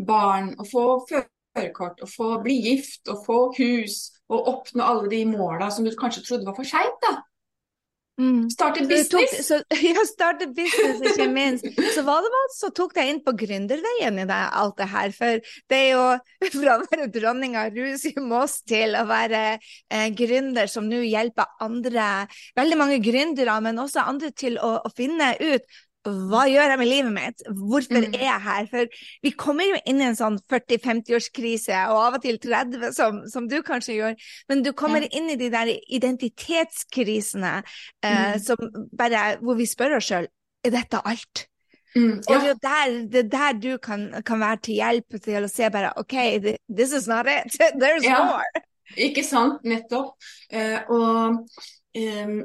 barn, 0.00 0.54
og 0.56 0.70
få 0.70 0.84
førerkort, 1.10 2.00
og 2.00 2.10
få 2.10 2.30
bli 2.44 2.56
gift, 2.70 3.02
og 3.12 3.26
få 3.26 3.40
hus. 3.58 3.98
Og 4.30 4.48
oppnå 4.54 4.86
alle 4.86 5.10
de 5.12 5.24
måla 5.28 5.68
som 5.74 5.84
du 5.84 5.92
kanskje 5.98 6.24
trodde 6.26 6.48
var 6.48 6.56
for 6.56 6.68
seint. 6.68 7.10
Mm. 8.20 8.50
Starte 8.52 8.84
business. 8.84 9.08
Tok, 9.08 9.44
så, 9.44 9.58
ja, 9.88 10.02
starte 10.04 10.46
business, 10.52 11.00
ikke 11.00 11.28
minst. 11.32 11.64
Så 11.94 12.04
hva 12.04 12.18
det 12.20 12.32
var 12.34 12.48
så 12.52 12.68
tok 12.76 12.92
deg 12.98 13.12
inn 13.14 13.20
på 13.24 13.32
gründerveien 13.40 14.20
i 14.20 14.26
det, 14.28 14.40
alt 14.60 14.76
det 14.80 14.88
her? 14.92 15.14
For 15.16 15.52
det 15.72 15.78
er 15.78 15.88
jo 15.94 16.04
fra 16.58 16.76
å 16.76 16.84
være 16.84 17.08
dronning 17.14 17.56
av 17.60 17.72
rus 17.76 18.04
i 18.10 18.14
Moss 18.20 18.58
til 18.68 18.98
å 18.98 19.06
være 19.08 19.44
eh, 19.56 20.08
gründer 20.16 20.68
som 20.70 20.88
nå 20.90 21.00
hjelper 21.06 21.48
andre, 21.64 22.10
veldig 22.60 22.80
mange 22.80 23.00
gründere, 23.04 23.56
men 23.64 23.80
også 23.80 24.04
andre 24.04 24.34
til 24.36 24.60
å, 24.60 24.76
å 24.84 24.92
finne 24.92 25.32
ut 25.40 25.80
hva 26.08 26.46
gjør 26.48 26.72
jeg 26.72 26.80
med 26.80 26.88
livet 26.88 27.12
mitt? 27.12 27.42
Hvorfor 27.44 28.06
mm. 28.06 28.14
er 28.16 28.24
jeg 28.24 28.42
her? 28.46 28.68
For 28.70 29.00
vi 29.26 29.32
kommer 29.36 29.68
jo 29.68 29.80
inn 29.84 30.00
i 30.00 30.06
en 30.08 30.16
sånn 30.16 30.38
40-50-årskrise, 30.48 31.76
og 31.92 32.00
av 32.06 32.16
og 32.16 32.24
til 32.24 32.40
30, 32.40 32.86
som, 32.96 33.20
som, 33.28 33.48
du 33.50 33.58
kanskje 33.66 33.98
gjør. 33.98 34.16
Men 34.48 34.64
du 34.64 34.72
kommer 34.76 35.04
inn 35.04 35.28
i 35.32 35.36
de 35.40 35.50
der 35.52 35.74
identitetskrisene 35.76 37.58
eh, 37.60 38.08
mm. 38.08 38.40
som 38.46 38.64
bare, 38.96 39.36
hvor 39.44 39.60
vi 39.60 39.68
spør 39.68 39.98
oss 39.98 40.08
sjøl 40.08 40.30
er 40.64 40.74
dette 40.74 41.04
alt. 41.04 41.44
Mm, 41.96 42.20
ja. 42.22 42.32
Og 42.32 42.42
det 42.44 42.50
er 42.50 42.58
der, 42.64 42.96
det 43.10 43.22
er 43.24 43.30
der 43.34 43.60
du 43.60 43.70
kan, 43.82 44.08
kan, 44.24 44.40
være 44.40 44.62
til 44.64 44.78
hjelp 44.78 45.20
til 45.24 45.44
å 45.44 45.50
se 45.50 45.70
bare 45.74 45.92
OK, 46.00 46.16
this 46.70 46.94
is 46.96 47.08
not 47.10 47.28
it. 47.28 47.52
There's 47.82 48.06
ja. 48.06 48.24
more. 48.24 48.64
Ikke 48.96 49.24
sant. 49.26 49.60
Nettopp. 49.68 50.14
Uh, 50.52 50.78
og 50.90 51.44
um, 51.98 52.36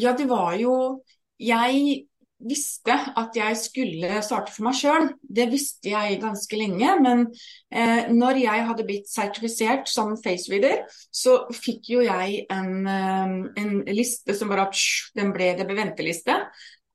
ja, 0.00 0.14
det 0.16 0.28
var 0.30 0.54
jo 0.58 1.02
Jeg 1.40 2.06
visste 2.48 2.94
at 3.20 3.36
jeg 3.36 3.56
skulle 3.60 4.20
starte 4.24 4.52
for 4.54 4.66
meg 4.68 4.76
sjøl. 4.78 5.08
Det 5.20 5.46
visste 5.52 5.92
jeg 5.92 6.20
ganske 6.22 6.58
lenge. 6.58 6.94
Men 7.04 7.24
eh, 7.72 8.10
når 8.12 8.42
jeg 8.42 8.66
hadde 8.70 8.86
blitt 8.88 9.10
sertifisert 9.10 9.90
som 9.90 10.16
facereader, 10.20 10.84
så 11.12 11.42
fikk 11.54 11.92
jo 11.94 12.04
jeg 12.06 12.44
en, 12.52 12.74
eh, 12.88 13.34
en 13.62 13.72
liste 13.90 14.36
som 14.36 14.52
bare 14.52 14.68
den 15.16 15.34
ble, 15.36 15.54
Det 15.58 15.66
ble 15.68 15.78
venteliste. 15.78 16.38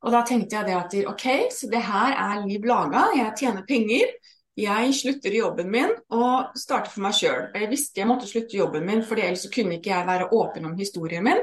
Og 0.05 0.13
da 0.13 0.21
tenkte 0.25 0.59
jeg 0.59 0.67
det 0.67 0.77
at 0.77 0.95
OK, 1.09 1.27
så 1.51 1.69
det 1.71 1.81
her 1.81 2.13
er 2.13 2.45
liv 2.45 2.65
laga. 2.67 3.07
Jeg 3.17 3.37
tjener 3.41 3.65
penger. 3.67 4.13
Jeg 4.55 4.93
slutter 4.95 5.33
i 5.35 5.39
jobben 5.41 5.67
min 5.67 5.89
og 6.15 6.53
starter 6.55 6.93
for 6.93 7.03
meg 7.03 7.15
sjøl. 7.17 7.49
Jeg 7.57 7.67
visste 7.67 7.99
jeg 7.99 8.07
måtte 8.07 8.29
slutte 8.29 8.55
i 8.55 8.61
jobben 8.61 8.85
min, 8.87 9.01
for 9.03 9.19
ellers 9.19 9.49
kunne 9.51 9.81
ikke 9.81 9.91
jeg 9.91 10.07
være 10.07 10.29
åpen 10.31 10.69
om 10.69 10.77
historien 10.79 11.25
min. 11.27 11.41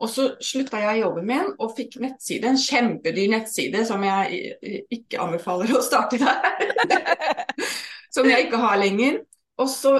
Og 0.00 0.08
så 0.08 0.30
slutta 0.40 0.80
jeg 0.80 1.02
jobben 1.02 1.26
min 1.28 1.50
og 1.60 1.74
fikk 1.76 1.98
nettside, 2.00 2.48
en 2.48 2.60
kjempedyr 2.60 3.28
nettside 3.34 3.82
som 3.88 4.04
jeg 4.06 4.86
ikke 4.96 5.20
anbefaler 5.20 5.74
å 5.76 5.82
starte 5.84 6.20
der. 6.22 7.10
som 8.14 8.28
jeg 8.28 8.46
ikke 8.46 8.62
har 8.62 8.80
lenger. 8.80 9.20
Og 9.60 9.68
så 9.68 9.98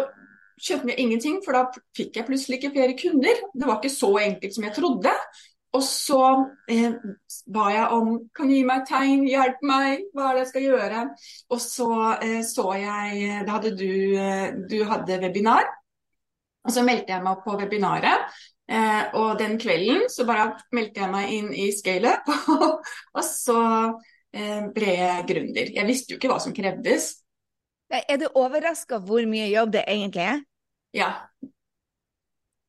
kjøpte 0.60 0.92
jeg 0.92 1.04
ingenting, 1.04 1.38
for 1.44 1.56
da 1.56 1.66
fikk 1.96 2.16
jeg 2.16 2.28
plutselig 2.28 2.60
ikke 2.60 2.74
flere 2.74 2.96
kunder. 2.98 3.44
Det 3.52 3.68
var 3.68 3.80
ikke 3.80 3.92
så 3.92 4.12
enkelt 4.24 4.56
som 4.56 4.66
jeg 4.66 4.76
trodde. 4.76 5.14
Og 5.76 5.82
så 5.86 6.22
eh, 6.72 6.96
ba 7.54 7.66
jeg 7.70 7.90
om 7.94 8.08
kan 8.34 8.48
du 8.50 8.56
gi 8.56 8.64
meg 8.66 8.80
et 8.80 8.88
tegn, 8.90 9.26
hjelp 9.30 9.60
meg, 9.68 10.06
hva 10.16 10.30
er 10.30 10.38
det 10.38 10.42
jeg 10.42 10.50
skal 10.50 10.64
gjøre? 10.64 11.02
Og 11.54 11.60
så 11.62 11.90
eh, 12.16 12.40
så 12.46 12.64
jeg 12.80 13.44
Da 13.46 13.58
hadde 13.58 13.76
du, 13.78 13.92
eh, 14.18 14.48
du 14.70 14.80
hadde 14.88 15.20
webinar. 15.22 15.68
Og 16.66 16.74
så 16.74 16.82
meldte 16.84 17.14
jeg 17.14 17.24
meg 17.24 17.38
opp 17.38 17.46
på 17.46 17.54
webinaret. 17.60 18.40
Eh, 18.70 19.14
og 19.18 19.38
den 19.40 19.56
kvelden 19.58 20.04
så 20.12 20.24
bare 20.28 20.52
meldte 20.76 21.02
jeg 21.02 21.10
meg 21.10 21.32
inn 21.34 21.48
i 21.58 21.70
scaleup, 21.74 22.28
og 23.16 23.24
så 23.26 23.62
eh, 24.30 24.68
ble 24.74 24.92
jeg 24.94 25.26
gründer. 25.26 25.72
Jeg 25.74 25.88
visste 25.88 26.14
jo 26.14 26.20
ikke 26.20 26.30
hva 26.30 26.38
som 26.42 26.54
krevdes. 26.54 27.16
Er 27.90 28.20
du 28.22 28.28
overraska 28.38 29.00
hvor 29.02 29.26
mye 29.26 29.48
jobb 29.50 29.74
det 29.74 29.82
egentlig 29.90 30.22
er? 30.22 30.44
Ja. 30.94 31.10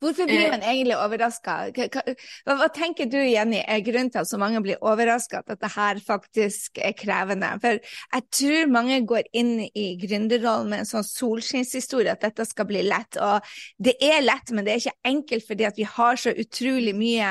Hvorfor 0.02 0.26
blir 0.26 0.50
man 0.50 0.64
egentlig 0.66 0.96
overraska? 0.98 1.56
Hva, 1.76 1.86
hva, 1.94 2.56
hva, 2.58 2.68
tenker 2.74 3.06
du, 3.06 3.20
Jenny, 3.22 3.60
er 3.62 3.84
grunnen 3.86 4.10
til 4.10 4.24
at 4.24 4.30
så 4.32 4.40
mange 4.42 4.62
blir 4.66 4.82
overraska 4.82 5.44
at 5.44 5.52
dette 5.52 5.70
her 5.76 6.00
faktisk 6.02 6.80
er 6.82 6.96
krevende? 6.98 7.52
For 7.62 7.78
jeg 7.78 8.26
tror 8.34 8.72
mange 8.74 8.98
går 9.06 9.30
inn 9.38 9.60
i 9.68 9.86
gründerrollen 10.02 10.74
med 10.74 10.84
en 10.84 10.90
sånn 10.90 11.06
solskinnshistorie 11.06 12.16
at 12.16 12.26
dette 12.26 12.48
skal 12.50 12.66
bli 12.72 12.82
lett. 12.88 13.20
Og 13.22 13.46
det 13.78 13.94
er 14.02 14.26
lett, 14.26 14.50
men 14.50 14.66
det 14.66 14.74
er 14.74 14.82
ikke 14.82 15.12
enkelt 15.12 15.48
fordi 15.52 15.70
at 15.70 15.78
vi 15.78 15.86
har 15.94 16.18
så 16.24 16.34
utrolig 16.34 16.96
mye 16.98 17.30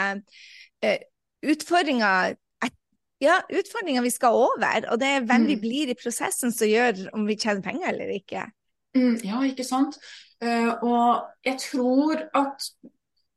uh, 0.87 0.97
utfordringer 1.51 2.39
ja, 3.21 3.37
utfordringer 3.53 4.07
vi 4.07 4.15
skal 4.15 4.33
over, 4.33 4.87
og 4.89 5.01
det 5.03 5.09
er 5.13 5.25
hvem 5.29 5.43
vi 5.51 5.59
mm. 5.59 5.61
blir 5.61 5.91
i 5.93 5.99
prosessen 5.99 6.55
som 6.57 6.71
gjør 6.71 7.03
om 7.13 7.27
vi 7.29 7.37
tjener 7.37 7.61
penger 7.67 7.91
eller 7.93 8.15
ikke. 8.15 8.47
Mm, 8.97 9.19
ja, 9.27 9.43
ikke 9.45 9.67
sant. 9.67 9.99
Uh, 10.41 10.73
og 10.83 11.27
jeg 11.45 11.59
tror 11.61 12.23
at 12.35 12.69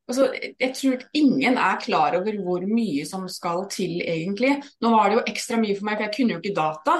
altså, 0.07 0.29
jeg 0.59 0.71
tror 0.77 1.03
ingen 1.13 1.57
er 1.57 1.81
klar 1.81 2.15
over 2.15 2.37
hvor 2.43 2.63
mye 2.67 3.05
som 3.05 3.27
skal 3.29 3.65
til, 3.71 3.99
egentlig. 4.01 4.55
Nå 4.81 4.93
var 4.93 5.09
det 5.09 5.19
jo 5.19 5.25
ekstra 5.33 5.59
mye 5.59 5.75
for 5.77 5.89
meg, 5.89 5.97
for 5.97 6.07
jeg 6.07 6.15
kunne 6.17 6.37
jo 6.37 6.41
ikke 6.43 6.55
data. 6.61 6.97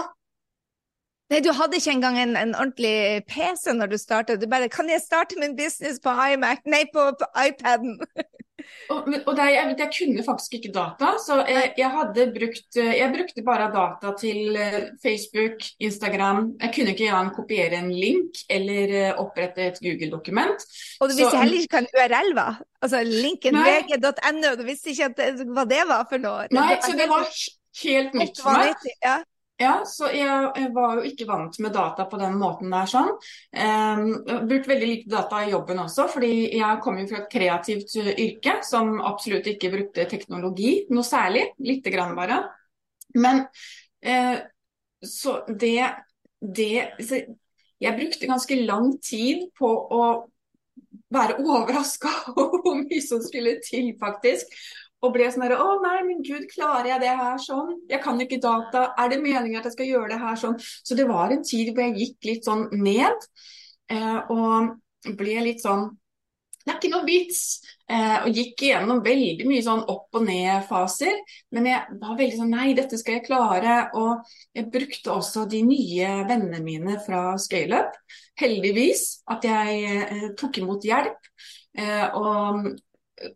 Nei, 1.32 1.40
du 1.40 1.54
hadde 1.56 1.80
ikke 1.80 1.96
engang 1.96 2.20
en, 2.20 2.36
en 2.38 2.56
ordentlig 2.56 3.24
PC 3.32 3.74
når 3.74 3.94
du 3.94 3.98
starta. 3.98 4.36
Du 4.36 4.48
bare 4.48 4.70
'Kan 4.70 4.90
jeg 4.90 5.02
starte 5.02 5.40
min 5.40 5.56
business 5.58 6.00
på 6.04 6.10
iMac?' 6.10 6.68
Nei, 6.68 6.84
på, 6.94 7.12
på 7.20 7.26
iPaden. 7.48 8.00
Og, 8.94 9.08
og 9.26 9.36
der, 9.38 9.50
jeg, 9.54 9.76
jeg, 9.80 9.90
kunne 9.98 10.26
faktisk 10.26 10.58
ikke 10.60 10.72
data, 10.76 11.14
så 11.26 11.40
jeg, 11.48 11.74
jeg, 11.78 12.30
brukt 12.36 12.80
Jeg 12.80 13.10
brukte 13.16 13.46
bare 13.46 13.70
data 13.74 14.14
til 14.20 14.56
eh, 14.60 14.80
Facebook, 15.04 15.66
Instagram. 15.80 16.54
Jeg 16.62 16.74
kunne 16.76 16.94
ikke 16.96 17.08
engang 17.08 17.34
kopiere 17.36 17.80
en 17.80 17.92
link 17.92 18.44
eller 18.50 18.96
eh, 19.00 19.20
opprette 19.20 19.68
et 19.72 19.82
Google-dokument. 19.84 20.68
Og 21.00 21.10
du 21.10 21.16
visste 21.16 21.32
så, 21.32 21.44
heller 21.44 21.66
ikke 21.66 21.80
hva 21.80 21.84
en 21.84 21.92
URL 21.98 22.34
var? 22.38 22.62
Altså 22.84 23.04
linken 23.08 23.60
vg.no, 23.64 24.56
du 24.60 24.66
visste 24.68 24.94
ikke 24.94 25.12
det, 25.18 25.30
hva 25.52 25.68
det 25.70 25.84
var 25.90 26.08
for 26.10 26.24
noe? 26.24 26.48
Nei, 26.54 26.72
så 26.84 26.96
det 26.98 27.08
var 27.12 27.30
helt 27.84 28.18
nytt 28.20 28.42
for 28.44 28.60
meg. 28.60 28.90
Ja. 29.04 29.22
Ja, 29.64 29.74
så 29.88 30.10
jeg, 30.12 30.48
jeg, 30.58 30.70
var 30.76 30.98
jo 30.98 31.04
ikke 31.08 31.28
vant 31.30 31.58
med 31.64 31.74
data 31.76 32.06
på 32.10 32.20
den 32.20 32.36
måten 32.40 32.74
der 32.74 32.90
sånn. 32.90 33.12
Um, 33.14 34.08
jeg 34.26 34.34
har 34.34 34.48
brukt 34.50 34.70
veldig 34.72 34.90
lite 34.90 35.12
data 35.14 35.44
i 35.44 35.54
jobben 35.54 35.80
også, 35.84 36.08
fordi 36.12 36.32
jeg 36.58 36.82
kom 36.84 37.00
jo 37.00 37.06
fra 37.12 37.22
et 37.22 37.30
kreativt 37.32 37.96
yrke 38.02 38.58
som 38.68 38.98
absolutt 39.06 39.48
ikke 39.54 39.72
brukte 39.74 40.08
teknologi 40.12 40.74
noe 40.92 41.08
særlig. 41.08 41.48
Lite 41.64 41.94
grann 41.94 42.18
bare. 42.18 42.42
Men 43.16 43.46
uh, 44.04 44.38
så 45.04 45.40
det, 45.48 45.78
det 46.40 46.90
så 47.04 47.24
Jeg 47.84 47.98
brukte 47.98 48.28
ganske 48.30 48.56
lang 48.64 48.94
tid 49.04 49.50
på 49.60 49.68
å 49.68 50.04
være 51.14 51.40
overraska 51.44 52.12
over 52.36 52.62
hvor 52.64 52.80
mye 52.80 53.02
som 53.04 53.22
skulle 53.24 53.58
til, 53.66 53.92
faktisk. 54.00 54.52
Og 55.04 55.12
ble 55.16 55.28
sånn 55.32 55.44
herre 55.46 55.60
Å 55.60 55.80
nei, 55.84 55.98
min 56.08 56.22
gud, 56.26 56.46
klarer 56.52 56.94
jeg 56.94 57.04
det 57.04 57.16
her 57.20 57.42
sånn? 57.42 57.74
Jeg 57.92 58.04
kan 58.04 58.22
ikke 58.24 58.40
data. 58.44 58.88
Er 59.00 59.12
det 59.12 59.20
meningen 59.24 59.60
at 59.60 59.68
jeg 59.68 59.76
skal 59.76 59.90
gjøre 59.90 60.14
det 60.14 60.22
her 60.22 60.40
sånn? 60.40 60.56
Så 60.60 60.96
det 61.00 61.10
var 61.10 61.34
en 61.34 61.44
tid 61.46 61.74
hvor 61.74 61.84
jeg 61.86 61.98
gikk 62.00 62.30
litt 62.30 62.48
sånn 62.48 62.70
ned. 62.80 63.28
Eh, 63.92 64.32
og 64.32 65.18
ble 65.20 65.42
litt 65.44 65.64
sånn 65.64 65.90
Det 66.64 66.72
er 66.72 66.78
ikke 66.78 66.94
noe 66.94 67.04
vits. 67.04 67.42
Eh, 67.92 68.24
og 68.24 68.38
gikk 68.38 68.62
igjennom 68.64 69.02
veldig 69.04 69.44
mye 69.50 69.64
sånn 69.66 69.82
opp 69.92 70.16
og 70.16 70.24
ned-faser. 70.24 71.20
Men 71.52 71.68
jeg 71.68 71.98
var 72.00 72.16
veldig 72.22 72.40
sånn 72.40 72.56
Nei, 72.56 72.70
dette 72.78 73.00
skal 73.02 73.18
jeg 73.18 73.26
klare. 73.28 73.76
Og 74.00 74.24
jeg 74.56 74.70
brukte 74.72 75.12
også 75.12 75.44
de 75.52 75.60
nye 75.68 76.14
vennene 76.30 76.64
mine 76.64 76.96
fra 77.04 77.34
Scaleup. 77.42 78.00
Heldigvis 78.40 79.04
at 79.36 79.44
jeg 79.52 79.84
eh, 80.08 80.26
tok 80.40 80.64
imot 80.64 80.88
hjelp. 80.88 81.20
Eh, 81.76 82.08
og 82.16 82.72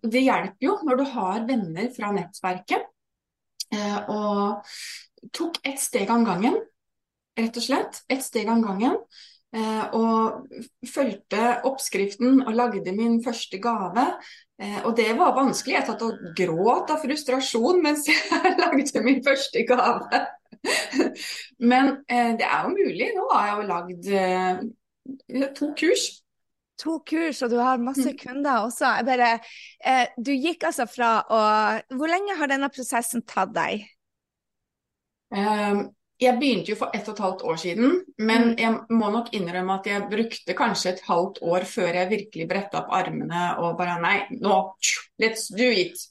det 0.04 0.24
hjelper 0.24 0.68
jo 0.68 0.78
når 0.86 1.00
du 1.00 1.06
har 1.14 1.48
venner 1.48 1.90
fra 1.96 2.12
nettverket. 2.16 2.88
Eh, 3.76 4.10
og 4.12 5.32
tok 5.36 5.60
ett 5.68 5.80
steg 5.82 6.12
av 6.14 6.26
gangen, 6.28 6.60
rett 7.38 7.58
og 7.60 7.66
slett. 7.66 8.04
Ett 8.12 8.24
steg 8.24 8.50
av 8.52 8.64
gangen. 8.64 8.98
Eh, 9.56 9.86
og 9.96 10.52
fulgte 10.92 11.62
oppskriften 11.68 12.42
og 12.44 12.56
lagde 12.56 12.94
min 12.96 13.22
første 13.26 13.60
gave. 13.64 14.06
Eh, 14.62 14.80
og 14.84 14.96
det 15.00 15.10
var 15.20 15.36
vanskelig. 15.38 15.78
Jeg 15.78 15.88
satt 15.90 16.06
og 16.08 16.32
gråt 16.38 16.92
av 16.94 17.02
frustrasjon 17.04 17.82
mens 17.84 18.08
jeg 18.12 18.56
lagde 18.60 19.06
min 19.06 19.24
første 19.26 19.64
gave. 19.68 20.26
Men 21.60 22.00
det 22.08 22.46
er 22.48 22.66
jo 22.66 22.74
mulig. 22.74 23.12
Nå 23.16 23.28
har 23.32 23.44
jeg 23.48 23.56
jo 23.58 23.68
lagd 23.72 25.54
to 25.56 25.70
kurs 25.80 26.08
to 26.80 27.00
kurs, 27.08 27.42
og 27.46 27.52
du 27.54 27.58
har 27.62 27.82
masse 27.82 28.08
mm. 28.08 28.18
kunder 28.22 28.64
også. 28.68 28.94
Bare, 29.08 29.36
eh, 29.84 30.08
du 30.18 30.32
gikk 30.34 30.68
altså 30.70 30.88
fra 30.90 31.12
å 31.28 31.44
Hvor 31.98 32.12
lenge 32.12 32.38
har 32.40 32.52
denne 32.52 32.70
prosessen 32.74 33.26
tatt 33.28 33.54
deg? 33.56 33.86
Um, 35.34 35.88
jeg 36.18 36.40
begynte 36.40 36.72
jo 36.72 36.78
for 36.80 36.94
ett 36.98 37.06
og 37.12 37.18
et 37.18 37.24
halvt 37.26 37.42
år 37.46 37.58
siden, 37.62 37.98
men 38.18 38.52
mm. 38.52 38.54
jeg 38.58 38.98
må 38.98 39.10
nok 39.14 39.34
innrømme 39.38 39.76
at 39.78 39.90
jeg 39.90 40.08
brukte 40.10 40.56
kanskje 40.58 40.96
et 40.96 41.02
halvt 41.06 41.42
år 41.46 41.66
før 41.70 42.00
jeg 42.00 42.10
virkelig 42.14 42.48
bretta 42.50 42.82
opp 42.82 42.94
armene 42.98 43.50
og 43.62 43.76
bare 43.78 44.00
nei, 44.02 44.20
nå, 44.42 44.62
let's 45.22 45.52
do 45.54 45.68
it. 45.68 46.08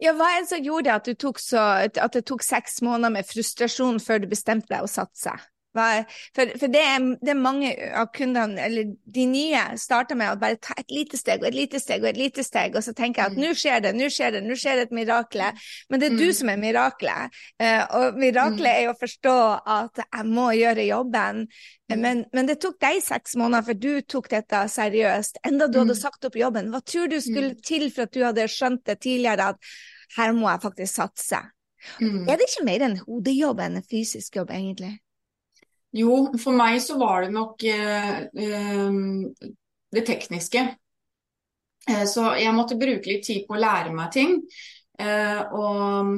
Ja, 0.00 0.14
hva 0.16 0.30
er 0.32 0.40
det 0.40 0.48
som 0.48 0.64
gjorde 0.64 0.94
at, 0.96 1.10
så, 1.42 1.64
at 1.84 2.14
det 2.16 2.24
tok 2.30 2.44
seks 2.46 2.80
måneder 2.86 3.12
med 3.18 3.28
frustrasjon 3.28 4.00
før 4.00 4.22
du 4.22 4.30
bestemte 4.30 4.72
deg 4.72 4.86
å 4.86 4.88
satse? 4.88 5.34
For, 5.70 6.50
for 6.58 6.72
det, 6.72 6.80
er, 6.82 7.04
det, 7.20 7.30
er, 7.30 7.38
mange 7.38 7.70
av 7.94 8.08
kundene, 8.14 8.58
eller 8.64 8.88
de 9.14 9.26
nye, 9.30 9.60
starter 9.78 10.18
med 10.18 10.32
å 10.32 10.38
bare 10.40 10.58
ta 10.58 10.74
et 10.80 10.90
lite 10.90 11.18
steg 11.20 11.44
og 11.44 11.50
et 11.50 11.58
lite 11.58 11.78
steg 11.82 12.02
og 12.02 12.10
et 12.10 12.18
lite 12.18 12.44
steg, 12.46 12.74
og 12.74 12.82
så 12.82 12.94
tenker 12.96 13.22
jeg 13.22 13.30
at 13.30 13.36
mm. 13.38 13.42
nå 13.44 13.50
skjer 13.58 13.84
det, 13.84 13.92
nå 13.94 14.08
skjer 14.10 14.34
det, 14.34 14.40
nå 14.46 14.56
skjer 14.58 14.80
det 14.80 14.86
et 14.88 14.96
mirakel. 14.98 15.44
Men 15.90 16.02
det 16.02 16.08
er 16.08 16.16
mm. 16.16 16.22
du 16.22 16.32
som 16.40 16.50
er 16.50 16.62
miraklet. 16.64 17.36
Uh, 17.62 17.82
og 18.00 18.18
miraklet 18.18 18.66
mm. 18.66 18.80
er 18.80 18.90
å 18.90 18.96
forstå 18.98 19.36
at 19.76 20.02
jeg 20.06 20.26
må 20.30 20.48
gjøre 20.58 20.88
jobben. 20.88 21.44
Mm. 21.90 22.02
Men, 22.02 22.24
men, 22.34 22.50
det 22.50 22.58
tok 22.62 22.80
deg 22.82 22.98
seks 23.04 23.36
måneder, 23.38 23.66
for 23.68 23.78
du 23.78 24.02
tok 24.16 24.26
dette 24.32 24.64
seriøst. 24.74 25.38
Enda 25.46 25.70
du 25.70 25.80
hadde 25.84 25.94
mm. 25.94 26.02
sagt 26.02 26.26
opp 26.26 26.38
jobben. 26.38 26.72
Hva 26.74 26.82
tror 26.82 27.10
du 27.10 27.20
skulle 27.22 27.54
mm. 27.54 27.62
til 27.66 27.86
for 27.94 28.08
at 28.08 28.16
du 28.16 28.24
hadde 28.26 28.50
skjønt 28.50 28.82
det 28.90 28.98
tidligere, 29.06 29.52
at 29.54 30.18
her 30.18 30.34
må 30.34 30.50
jeg 30.50 30.64
faktisk 30.66 30.98
satse? 30.98 31.44
Er 32.00 32.36
det 32.36 32.50
ikke 32.50 32.66
mer 32.66 32.82
en 32.84 32.98
hodejobb 33.06 33.62
enn 33.64 33.78
en 33.80 33.86
fysisk 33.86 34.36
jobb, 34.36 34.50
egentlig? 34.52 34.98
Jo, 35.96 36.30
for 36.38 36.54
meg 36.54 36.78
så 36.84 36.98
var 37.00 37.24
det 37.24 37.32
nok 37.34 37.64
eh, 37.66 38.20
eh, 38.30 38.98
det 39.90 40.04
tekniske. 40.06 40.66
Eh, 41.88 42.04
så 42.06 42.34
jeg 42.38 42.56
måtte 42.56 42.78
bruke 42.78 43.10
litt 43.10 43.26
tid 43.26 43.46
på 43.48 43.56
å 43.56 43.62
lære 43.62 43.94
meg 43.94 44.12
ting. 44.14 44.36
Eh, 45.00 45.40
og 45.56 46.12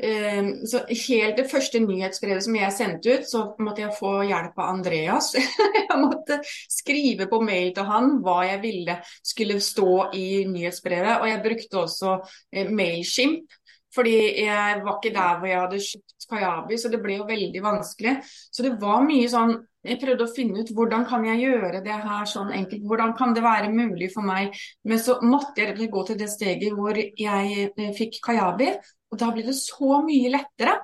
eh, 0.00 0.48
så 0.66 0.82
helt 0.88 1.38
det 1.38 1.48
første 1.50 1.82
nyhetsbrevet 1.84 2.46
som 2.46 2.56
jeg 2.58 2.74
sendte 2.74 3.18
ut, 3.18 3.28
så 3.28 3.44
måtte 3.62 3.84
jeg 3.84 3.98
få 3.98 4.14
hjelp 4.26 4.58
av 4.58 4.72
Andreas. 4.72 5.32
jeg 5.78 6.00
måtte 6.00 6.40
skrive 6.48 7.28
på 7.30 7.42
mail 7.44 7.70
til 7.76 7.86
han 7.88 8.18
hva 8.24 8.40
jeg 8.48 8.62
ville 8.64 8.98
skulle 9.20 9.60
stå 9.62 9.92
i 10.16 10.26
nyhetsbrevet. 10.50 11.20
Og 11.20 11.30
jeg 11.30 11.44
brukte 11.46 11.84
også 11.84 12.18
Mailchimp 12.56 12.74
Mailshimp 12.76 13.62
fordi 13.96 14.16
jeg 14.44 14.82
var 14.84 14.98
ikke 14.98 15.14
der 15.14 15.38
hvor 15.40 15.50
jeg 15.50 15.62
hadde 15.62 15.80
kjøpt 15.86 16.26
Kajabi, 16.30 16.78
så 16.80 16.90
det 16.92 17.00
ble 17.02 17.16
jo 17.20 17.28
veldig 17.28 17.62
vanskelig. 17.62 18.16
Så 18.52 18.66
det 18.66 18.76
var 18.82 19.04
mye 19.06 19.30
sånn 19.30 19.56
Jeg 19.86 20.00
prøvde 20.02 20.24
å 20.26 20.32
finne 20.34 20.64
ut 20.64 20.70
hvordan 20.74 21.04
kan 21.06 21.22
jeg 21.28 21.44
gjøre 21.44 21.78
det 21.84 21.94
her 21.94 22.24
sånn 22.26 22.48
enkelt. 22.50 22.82
Hvordan 22.90 23.12
kan 23.14 23.36
det 23.36 23.44
være 23.44 23.68
mulig 23.70 24.08
for 24.10 24.26
meg. 24.26 24.56
Men 24.82 24.98
så 24.98 25.20
måtte 25.22 25.62
jeg 25.62 25.90
gå 25.92 26.02
til 26.08 26.18
det 26.18 26.26
steget 26.32 26.74
hvor 26.74 26.98
jeg 26.98 27.68
eh, 27.68 27.92
fikk 27.94 28.18
Kajabi, 28.24 28.72
og 29.12 29.20
da 29.20 29.30
ble 29.30 29.46
det 29.46 29.54
så 29.54 30.00
mye 30.02 30.32
lettere. 30.34 30.74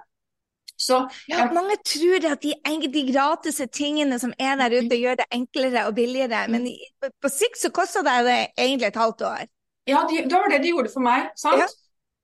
Så, 0.82 1.00
ja, 1.30 1.44
mange 1.54 1.76
tror 1.86 2.24
at 2.30 2.42
de, 2.42 2.54
de 2.94 3.02
gratis 3.10 3.60
tingene 3.74 4.18
som 4.18 4.32
er 4.38 4.56
der 4.58 4.78
ute, 4.80 4.98
gjør 4.98 5.20
det 5.20 5.28
enklere 5.34 5.84
og 5.86 5.94
billigere, 5.98 6.46
men 6.50 6.66
på 7.02 7.30
sikt 7.30 7.60
så 7.60 7.70
koster 7.74 8.06
det 8.06 8.38
egentlig 8.56 8.88
et 8.88 8.98
halvt 8.98 9.22
år. 9.28 9.44
Ja, 9.86 10.02
det 10.10 10.30
var 10.30 10.50
det 10.50 10.62
de 10.62 10.72
gjorde 10.74 10.90
for 10.94 11.04
meg. 11.04 11.30
sant? 11.38 11.62
Ja. 11.62 11.68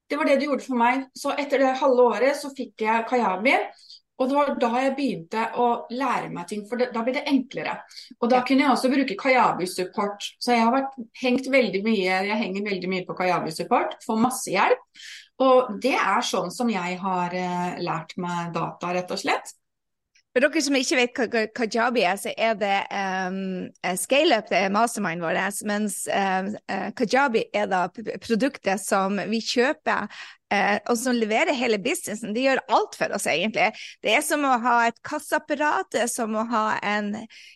Det 0.08 0.16
var 0.16 0.28
det 0.28 0.38
de 0.40 0.48
gjorde 0.48 0.64
for 0.64 0.80
meg. 0.80 1.04
Så 1.16 1.34
etter 1.36 1.62
det 1.62 1.76
halve 1.82 2.08
året 2.14 2.38
så 2.38 2.50
fikk 2.56 2.86
jeg 2.86 3.06
Kayabi, 3.10 3.54
Og 4.18 4.26
det 4.28 4.34
var 4.34 4.48
da 4.58 4.68
jeg 4.82 4.94
begynte 4.96 5.42
å 5.62 5.66
lære 5.94 6.32
meg 6.34 6.48
ting, 6.50 6.64
for 6.66 6.80
det, 6.80 6.88
da 6.90 7.04
ble 7.06 7.12
det 7.14 7.22
enklere. 7.30 7.76
Og 8.18 8.32
da 8.32 8.40
kunne 8.42 8.64
jeg 8.64 8.72
også 8.72 8.90
bruke 8.90 9.14
Kajabi-support. 9.20 10.26
Så 10.42 10.56
jeg 10.56 10.64
har 10.64 10.74
vært, 10.74 10.96
hengt 11.20 11.46
veldig 11.52 11.84
mye, 11.84 12.16
jeg 12.26 12.40
henger 12.40 12.66
veldig 12.66 12.90
mye 12.90 13.06
på 13.06 13.14
Kajabi-support, 13.20 13.94
får 14.02 14.18
masse 14.24 14.50
hjelp. 14.50 14.82
Og 15.38 15.70
det 15.84 15.94
er 15.94 16.26
sånn 16.26 16.50
som 16.50 16.72
jeg 16.72 16.98
har 16.98 17.36
uh, 17.38 17.78
lært 17.78 18.16
meg 18.18 18.50
data, 18.56 18.90
rett 18.96 19.14
og 19.14 19.22
slett. 19.22 19.54
For 20.38 20.46
dere 20.46 20.60
som 20.62 20.76
ikke 20.78 20.96
vet 21.00 21.16
hva 21.18 21.40
Kajabi 21.50 22.04
er, 22.06 22.18
så 22.22 22.30
er 22.38 22.52
det 22.54 22.74
um, 22.94 23.64
ScaleUp, 23.98 24.46
det 24.52 24.60
er 24.60 24.70
mastermind 24.70 25.24
vår, 25.24 25.38
mens 25.66 25.96
um, 26.14 26.52
Kajabi 26.94 27.42
er 27.50 27.66
da 27.66 27.80
produktet 28.22 28.78
som 28.78 29.18
vi 29.32 29.40
kjøper 29.42 30.06
eh, 30.54 30.78
og 30.88 30.96
som 30.98 31.16
leverer 31.16 31.56
hele 31.56 31.78
businessen. 31.82 32.34
De 32.36 32.44
gjør 32.44 32.60
alt 32.72 32.96
for 32.98 33.14
oss, 33.16 33.26
egentlig. 33.30 33.68
Det 34.04 34.14
er 34.14 34.24
som 34.24 34.44
å 34.46 34.56
ha 34.62 34.76
et 34.88 34.98
kasseapparat, 35.06 35.90
det 35.94 36.04
er 36.04 36.10
som 36.12 36.36
å 36.38 36.46
ha 36.50 36.64
en 36.84 37.14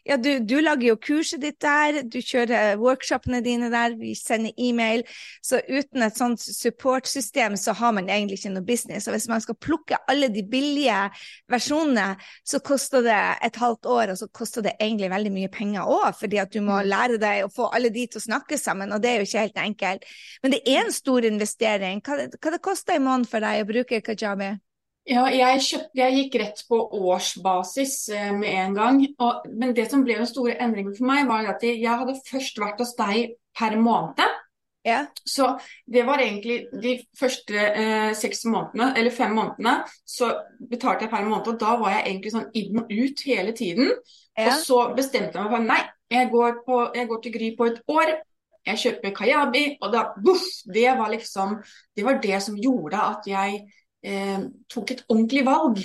Ja, 0.08 0.16
du, 0.18 0.40
du 0.40 0.56
lager 0.60 0.92
jo 0.92 0.98
kurset 1.00 1.42
ditt 1.42 1.60
der, 1.62 2.02
du 2.08 2.18
kjører 2.18 2.78
workshopene 2.80 3.42
dine 3.44 3.70
der, 3.72 3.94
vi 3.98 4.14
sender 4.18 4.52
e-mail. 4.58 5.04
Så 5.44 5.60
uten 5.68 6.02
et 6.04 6.18
sånt 6.18 6.42
supportsystem 6.42 7.56
så 7.60 7.74
har 7.78 7.94
man 7.96 8.10
egentlig 8.10 8.40
ikke 8.40 8.54
noe 8.56 8.66
business. 8.66 9.06
Og 9.08 9.16
hvis 9.16 9.28
man 9.30 9.44
skal 9.44 9.58
plukke 9.62 10.00
alle 10.10 10.30
de 10.32 10.44
billige 10.48 10.98
versjonene, 11.52 12.16
så 12.46 12.60
koster 12.64 13.04
det 13.06 13.20
et 13.46 13.60
halvt 13.62 13.86
år, 13.86 14.14
og 14.14 14.20
så 14.20 14.28
koster 14.34 14.66
det 14.66 14.74
egentlig 14.80 15.12
veldig 15.12 15.34
mye 15.34 15.52
penger 15.52 15.88
òg, 15.88 16.10
fordi 16.18 16.40
at 16.42 16.52
du 16.52 16.60
må 16.60 16.80
mm. 16.80 16.90
lære 16.90 17.20
deg 17.22 17.46
å 17.46 17.52
få 17.52 17.70
alle 17.72 17.92
de 17.94 18.06
til 18.10 18.20
å 18.20 18.26
snakke 18.26 18.58
sammen, 18.60 18.92
og 18.92 19.02
det 19.02 19.12
er 19.12 19.20
jo 19.20 19.28
ikke 19.28 19.46
helt 19.46 19.62
enkelt. 19.62 20.06
Men 20.42 20.56
det 20.56 20.62
er 20.66 20.82
en 20.84 20.94
stor 20.94 21.26
investering. 21.26 22.02
Hva, 22.04 22.18
hva 22.36 22.54
det 22.54 22.62
koster 22.64 22.81
i 22.90 22.98
måneden 22.98 23.28
for 23.30 23.44
deg 23.44 23.62
å 23.62 23.68
bruke 23.68 24.02
Kajabi? 24.02 24.50
Ja, 25.10 25.24
jeg, 25.34 25.62
kjøpte, 25.66 25.98
jeg, 25.98 26.14
gikk 26.18 26.36
rett 26.38 26.60
på 26.68 26.78
årsbasis 27.10 27.96
eh, 28.14 28.30
med 28.36 28.54
en 28.54 28.76
gang. 28.76 29.00
Og, 29.18 29.48
men 29.50 29.74
det 29.74 29.88
som 29.90 30.04
ble 30.06 30.20
den 30.20 30.30
store 30.30 30.54
endringen 30.62 30.94
for 30.94 31.08
meg, 31.10 31.26
var 31.30 31.48
at 31.50 31.64
jeg 31.66 31.82
hadde 31.82 32.20
først 32.28 32.60
vært 32.62 32.82
hos 32.84 32.94
deg 32.98 33.34
per 33.58 33.74
måned. 33.82 34.22
Ja. 34.86 35.04
Så 35.26 35.58
det 35.90 36.02
var 36.06 36.22
egentlig 36.22 36.68
de 36.82 36.96
første 37.18 37.58
eh, 37.58 38.12
seks 38.18 38.44
månedene, 38.50 38.92
eller 38.98 39.14
fem 39.14 39.34
månedene, 39.34 39.80
så 40.06 40.32
betalte 40.70 41.06
jeg 41.06 41.14
per 41.14 41.26
måned. 41.26 41.50
Og 41.50 41.58
da 41.58 41.74
var 41.82 41.96
jeg 41.96 42.04
egentlig 42.06 42.34
sånn 42.34 42.50
inn 42.58 42.82
og 42.82 42.90
ut 42.90 43.26
hele 43.26 43.54
tiden. 43.58 43.90
Ja. 44.38 44.52
Og 44.52 44.62
så 44.62 44.84
bestemte 44.94 45.38
jeg 45.38 45.46
meg 45.46 45.54
for 45.54 45.66
nei, 45.66 45.80
jeg 46.12 46.30
går, 46.30 46.62
på, 46.66 46.82
jeg 46.94 47.10
går 47.10 47.22
til 47.24 47.34
Gry 47.34 47.50
på 47.58 47.72
et 47.72 47.82
år. 47.90 48.14
Jeg 48.66 48.78
kjøper 48.78 49.14
kajabi, 49.16 49.62
og 49.82 49.92
da 49.94 50.04
voff! 50.22 50.44
det 50.74 50.90
var 50.98 51.10
liksom 51.10 51.56
Det 51.96 52.04
var 52.06 52.20
det 52.22 52.42
som 52.42 52.58
gjorde 52.58 53.00
at 53.00 53.26
jeg 53.26 53.58
eh, 54.04 54.44
tok 54.70 54.94
et 54.94 55.04
ordentlig 55.08 55.44
valg. 55.46 55.82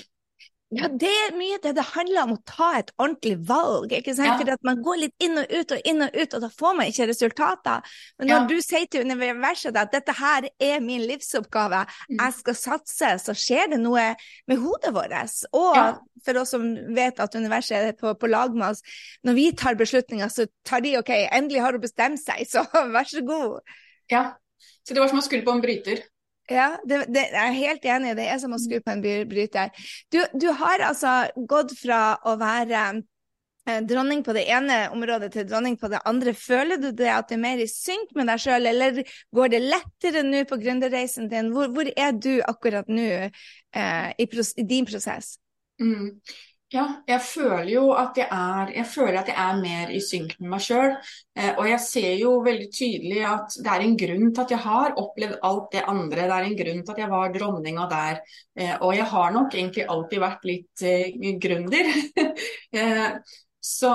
Ja, 0.75 0.89
det 0.91 1.07
er 1.07 1.35
mye 1.39 1.55
det 1.63 1.71
det 1.77 1.83
handler 1.93 2.25
om 2.25 2.33
å 2.33 2.41
ta 2.43 2.73
et 2.75 2.89
ordentlig 2.99 3.37
valg. 3.47 3.93
ikke 3.95 4.11
sant? 4.17 4.33
Ja. 4.33 4.35
For 4.41 4.51
at 4.51 4.65
Man 4.67 4.81
går 4.83 4.97
litt 4.99 5.23
inn 5.23 5.39
og 5.39 5.53
ut 5.53 5.71
og 5.71 5.85
inn 5.87 6.03
og 6.03 6.17
ut, 6.17 6.33
og 6.35 6.43
da 6.43 6.49
får 6.51 6.73
man 6.75 6.89
ikke 6.91 7.07
resultater. 7.07 7.93
Men 8.19 8.27
når 8.27 8.35
ja. 8.35 8.47
du 8.49 8.65
sier 8.65 8.89
til 8.91 9.07
universet 9.07 9.79
at 9.79 9.93
dette 9.95 10.15
her 10.17 10.49
er 10.51 10.83
min 10.83 11.05
livsoppgave, 11.07 11.85
mm. 11.87 12.17
jeg 12.19 12.35
skal 12.41 12.57
satse, 12.59 13.13
så 13.23 13.37
skjer 13.37 13.71
det 13.71 13.79
noe 13.79 14.09
med 14.51 14.59
hodet 14.59 14.91
vårt. 14.97 15.15
Og 15.55 15.79
ja. 15.79 15.87
for 16.27 16.41
oss 16.43 16.51
som 16.57 16.67
vet 16.97 17.23
at 17.23 17.39
universet 17.39 17.93
er 17.93 17.95
på, 17.95 18.11
på, 18.19 18.27
lag 18.27 18.51
med 18.51 18.73
oss, 18.73 18.83
når 19.23 19.39
vi 19.39 19.47
tar 19.55 19.79
beslutninger, 19.79 20.27
så 20.27 20.49
tar 20.67 20.83
de 20.83 20.97
OK, 20.99 21.13
endelig 21.15 21.63
har 21.63 21.79
hun 21.79 21.87
bestemt 21.87 22.19
seg, 22.19 22.43
så 22.49 22.67
vær 22.95 23.07
så 23.07 23.23
god. 23.23 23.79
Ja. 24.11 24.25
Så 24.83 24.95
det 24.95 24.99
var 24.99 25.11
som 25.11 25.23
å 25.23 25.23
skru 25.23 25.39
på 25.47 25.55
en 25.55 25.63
bryter. 25.63 26.03
Ja, 26.47 26.77
det, 26.87 27.03
det, 27.11 27.27
jeg 27.33 27.43
er 27.43 27.59
helt 27.59 27.85
enig. 27.85 28.15
Det 28.17 28.25
er 28.31 28.39
som 28.39 28.55
å 28.55 28.61
skru 28.61 28.79
på 28.83 28.93
en 28.93 29.03
bryter. 29.03 29.71
Du, 30.13 30.21
du 30.31 30.47
har 30.55 30.83
altså 30.87 31.19
gått 31.49 31.73
fra 31.75 32.15
å 32.23 32.37
være 32.39 32.83
eh, 33.67 33.81
dronning 33.87 34.23
på 34.23 34.35
det 34.37 34.45
ene 34.55 34.79
området 34.95 35.33
til 35.35 35.47
dronning 35.49 35.75
på 35.79 35.91
det 35.91 35.99
andre. 36.07 36.31
Føler 36.37 36.79
du 36.79 36.93
det 36.95 37.11
at 37.11 37.27
du 37.27 37.35
er 37.35 37.43
mer 37.43 37.63
i 37.63 37.67
synk 37.67 38.15
med 38.15 38.31
deg 38.31 38.43
sjøl, 38.45 38.69
eller 38.71 39.01
går 39.35 39.53
det 39.53 39.63
lettere 39.65 40.23
nå 40.23 40.45
på 40.47 40.59
gründerreisen 40.61 41.27
din? 41.33 41.51
Hvor, 41.55 41.73
hvor, 41.75 41.91
er 41.91 42.15
du 42.15 42.37
akkurat 42.47 42.87
nå 42.87 43.09
eh, 43.27 44.09
i, 44.15 44.29
i, 44.31 44.67
din 44.71 44.87
prosess? 44.87 45.35
Mm. 45.83 46.15
Ja, 46.75 46.81
jeg 47.07 47.21
føler 47.23 47.69
jo 47.71 47.83
at 47.95 48.17
jeg 48.19 48.27
er, 48.27 48.71
jeg 48.75 49.19
at 49.21 49.29
jeg 49.31 49.35
er 49.39 49.59
mer 49.61 49.91
i 49.95 50.01
synk 50.03 50.33
med 50.41 50.49
meg 50.51 50.63
sjøl. 50.65 50.97
Eh, 51.39 51.53
og 51.53 51.63
jeg 51.69 51.79
ser 51.79 52.15
jo 52.19 52.33
veldig 52.43 52.67
tydelig 52.75 53.21
at 53.23 53.55
det 53.63 53.71
er 53.71 53.83
en 53.85 53.95
grunn 54.01 54.33
til 54.33 54.43
at 54.43 54.51
jeg 54.51 54.59
har 54.65 54.97
opplevd 54.99 55.37
alt 55.47 55.69
det 55.71 55.83
andre. 55.87 56.25
Det 56.27 56.35
er 56.35 56.47
en 56.49 56.57
grunn 56.59 56.81
til 56.83 56.93
at 56.93 56.99
jeg 57.03 57.11
var 57.13 57.31
dronninga 57.37 57.85
der. 57.93 58.19
Eh, 58.59 58.73
og 58.81 58.91
jeg 58.97 59.07
har 59.13 59.31
nok 59.37 59.55
egentlig 59.55 59.87
alltid 59.95 60.23
vært 60.25 60.43
litt 60.51 60.83
eh, 60.83 61.31
gründer. 61.45 61.91
så 63.77 63.93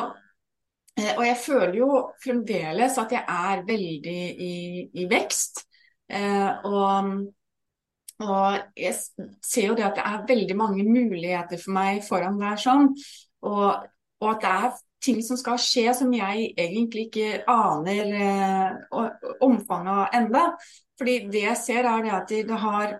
Og 1.02 1.22
jeg 1.26 1.36
føler 1.44 1.76
jo 1.76 1.90
fremdeles 2.24 2.98
at 3.00 3.12
jeg 3.12 3.24
er 3.28 3.62
veldig 3.68 4.18
i, 4.48 4.56
i 4.96 5.06
vekst. 5.12 5.64
Og 6.12 7.22
og 8.20 8.58
jeg 8.78 8.94
ser 9.42 9.68
jo 9.70 9.76
det 9.78 9.86
at 9.86 9.98
det 9.98 10.06
er 10.06 10.26
veldig 10.28 10.56
mange 10.58 10.84
muligheter 10.86 11.60
for 11.60 11.74
meg 11.74 12.02
foran 12.06 12.38
hver 12.40 12.60
sånn. 12.60 12.90
Og, 13.48 13.86
og, 14.20 14.28
at 14.30 14.42
det 14.44 14.52
er 14.52 14.80
ting 15.02 15.22
som 15.26 15.38
skal 15.40 15.58
skje 15.58 15.88
som 15.98 16.12
jeg 16.14 16.52
egentlig 16.60 17.08
ikke 17.08 17.42
aner 17.50 18.12
eh, 18.14 19.00
omfanget 19.42 19.94
av 19.96 20.20
enda. 20.20 20.44
Fordi 21.00 21.16
det 21.32 21.46
jeg 21.48 21.58
ser 21.58 21.88
er 21.90 22.04
det 22.04 22.14
at 22.14 22.36
det 22.52 22.60
har 22.62 22.94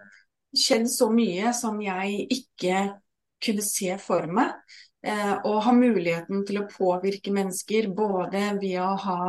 skjedd 0.52 0.88
så 0.90 1.08
mye 1.12 1.52
som 1.56 1.78
jeg 1.80 2.26
ikke 2.34 2.80
kunne 3.42 3.64
se 3.66 3.94
for 4.02 4.26
meg. 4.30 4.56
Eh, 5.02 5.32
og 5.46 5.62
ha 5.66 5.72
muligheten 5.74 6.44
til 6.46 6.60
å 6.60 6.68
påvirke 6.70 7.32
mennesker 7.34 7.88
både 7.94 8.52
via 8.62 8.90
å 8.92 9.00
ha 9.02 9.22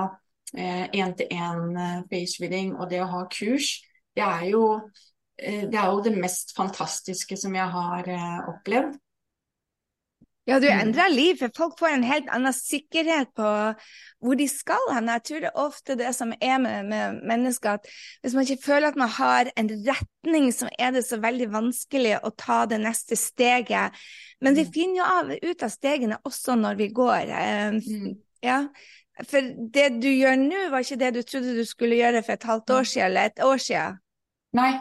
én-til-én 0.54 1.78
eh, 1.78 2.04
eh, 2.06 2.76
og 2.78 2.90
det 2.92 3.02
å 3.02 3.10
ha 3.10 3.24
kurs. 3.32 3.80
Det 4.14 4.22
er 4.22 4.52
jo 4.52 4.66
det 5.38 5.80
er 5.80 5.90
jo 5.90 6.04
det 6.06 6.14
mest 6.18 6.54
fantastiske 6.58 7.38
som 7.40 7.56
jeg 7.58 7.70
har 7.74 8.10
eh, 8.12 8.40
opplevd. 8.54 9.00
Ja, 10.44 10.58
du 10.60 10.68
mm. 10.68 10.80
endrer 10.80 11.12
liv, 11.14 11.38
for 11.40 11.52
folk 11.56 11.78
får 11.80 11.94
en 11.96 12.04
helt 12.04 12.28
annen 12.36 12.52
sikkerhet 12.56 13.30
på 13.38 13.50
hvor 14.20 14.36
de 14.36 14.48
skal 14.52 14.90
hen. 14.92 15.08
Jeg 15.08 15.24
tror 15.30 15.40
det 15.40 15.50
er 15.50 15.62
ofte 15.62 15.96
det 16.00 16.10
som 16.18 16.34
er 16.36 16.58
med, 16.60 16.90
med, 16.90 17.22
mennesker, 17.24 17.80
at 17.80 17.88
hvis 18.22 18.36
man 18.36 18.44
ikke 18.44 18.66
føler 18.66 18.90
at 18.92 19.00
man 19.00 19.14
har 19.16 19.52
en 19.56 19.72
retning, 19.88 20.50
så 20.52 20.68
er 20.76 20.92
det 20.96 21.06
så 21.08 21.22
veldig 21.24 21.48
vanskelig 21.54 22.18
å 22.20 22.34
ta 22.36 22.66
det 22.68 22.82
neste 22.84 23.16
steget. 23.20 23.96
Men 24.44 24.60
vi 24.60 24.68
mm. 24.68 24.74
finner 24.76 25.00
jo 25.00 25.08
av, 25.08 25.32
ut 25.32 25.64
av 25.64 25.72
stegene 25.72 26.20
også 26.28 26.60
når 26.60 26.80
vi 26.82 26.92
går. 26.92 27.34
Eh, 27.40 27.80
mm. 27.80 28.12
Ja, 28.44 28.66
for 29.30 29.52
det 29.72 29.90
du 30.04 30.10
gjør 30.12 30.36
nå, 30.44 30.66
var 30.74 30.84
ikke 30.84 31.00
det 31.00 31.16
du 31.16 31.22
trodde 31.24 31.56
du 31.56 31.64
skulle 31.68 32.02
gjøre 32.02 32.20
for 32.26 32.36
et 32.36 32.52
halvt 32.52 32.80
år 32.82 32.90
siden 32.90 33.08
eller 33.14 33.32
et 33.32 33.46
år 33.48 33.64
siden? 33.64 34.04
Nei. 34.54 34.72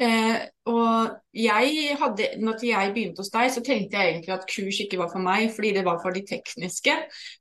Eh, 0.00 0.36
og 0.72 1.16
jeg 1.36 1.96
hadde, 2.00 2.28
når 2.40 2.62
jeg 2.64 2.92
begynte 2.94 3.20
hos 3.20 3.32
deg, 3.32 3.50
så 3.52 3.62
tenkte 3.64 3.98
jeg 3.98 4.12
egentlig 4.14 4.34
at 4.34 4.46
kurs 4.48 4.78
ikke 4.84 5.00
var 5.00 5.10
for 5.12 5.24
meg, 5.24 5.50
fordi 5.52 5.74
det 5.76 5.84
var 5.84 5.98
for 6.00 6.16
de 6.16 6.22
tekniske. 6.28 6.94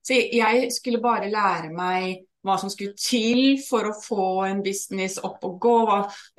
Så 0.04 0.17
jeg 0.36 0.67
skulle 0.76 1.04
bare 1.04 1.32
lære 1.32 1.71
meg 1.76 2.26
hva 2.47 2.56
som 2.60 2.71
skulle 2.71 2.95
til 3.00 3.58
for 3.63 3.88
å 3.88 3.95
få 3.95 4.28
en 4.47 4.60
business 4.63 5.17
opp 5.23 5.43
og 5.47 5.56
gå. 5.63 5.80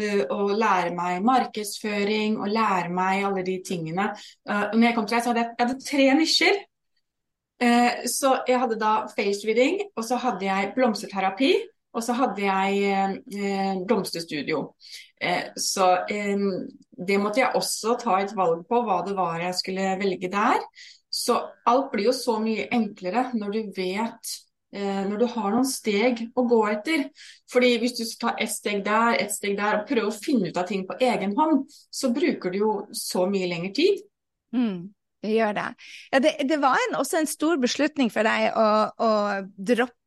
Uh, 0.00 0.22
og 0.36 0.52
lære 0.56 0.92
meg 0.96 1.24
markedsføring 1.24 2.38
og 2.40 2.52
lære 2.52 2.92
meg 2.92 3.24
alle 3.28 3.44
de 3.46 3.58
tingene. 3.64 4.10
Og 4.48 4.76
når 4.76 4.90
jeg 4.90 4.98
kom 4.98 5.08
til 5.08 5.16
deg, 5.16 5.24
så 5.24 5.32
hadde 5.32 5.44
jeg, 5.44 5.54
jeg 5.56 5.66
hadde 5.66 5.88
tre 5.88 6.10
nisjer. 6.20 6.60
Uh, 7.58 8.04
så 8.06 8.36
jeg 8.46 8.60
hadde 8.62 8.78
da 8.80 8.92
face 9.16 9.48
reading, 9.48 9.80
og 9.96 10.04
så 10.06 10.20
hadde 10.20 10.46
jeg 10.46 10.72
blomsterterapi, 10.76 11.52
og 11.96 12.04
så 12.04 12.14
hadde 12.18 12.44
jeg 12.44 13.82
blomsterstudio. 13.88 14.60
Eh, 15.20 15.48
så 15.58 15.86
det 16.08 17.16
måtte 17.18 17.40
jeg 17.40 17.56
også 17.56 17.96
ta 18.02 18.18
et 18.22 18.34
valg 18.36 18.66
på, 18.68 18.82
hva 18.84 19.00
det 19.06 19.16
var 19.18 19.40
jeg 19.42 19.56
skulle 19.58 19.94
velge 20.00 20.30
der. 20.32 20.60
Så 21.08 21.38
alt 21.66 21.88
blir 21.92 22.10
jo 22.10 22.14
så 22.16 22.36
mye 22.42 22.68
enklere 22.74 23.30
når 23.38 23.54
du 23.54 23.60
vet 23.76 24.34
eh, 24.74 25.02
når 25.08 25.22
du 25.22 25.26
har 25.32 25.54
noen 25.54 25.68
steg 25.68 26.26
å 26.36 26.44
gå 26.48 26.60
etter. 26.72 27.08
Fordi 27.50 27.72
hvis 27.80 27.96
du 27.98 28.04
tar 28.04 28.36
ta 28.36 28.44
ett 28.44 28.52
steg 28.52 28.84
der, 28.86 29.16
ett 29.22 29.34
steg 29.34 29.56
der, 29.58 29.80
og 29.80 29.88
prøver 29.88 30.10
å 30.10 30.14
finne 30.14 30.50
ut 30.50 30.60
av 30.60 30.68
ting 30.68 30.84
på 30.88 30.98
egen 31.00 31.34
hånd, 31.38 31.66
så 31.72 32.12
bruker 32.14 32.52
du 32.52 32.60
jo 32.60 32.72
så 32.92 33.26
mye 33.30 33.50
lengre 33.50 33.72
tid. 33.76 34.04
Mm. 34.54 34.88
Det 35.24 35.32
gjør 35.34 35.56
det. 35.56 35.68
Ja, 36.12 36.18
det, 36.22 36.34
det 36.46 36.60
var 36.62 36.78
en, 36.78 36.98
også 37.00 37.18
en 37.18 37.26
stor 37.26 37.58
beslutning 37.58 38.12
for 38.14 38.28
deg 38.28 38.52
å, 38.54 38.68
å 39.02 39.10
droppe 39.56 39.97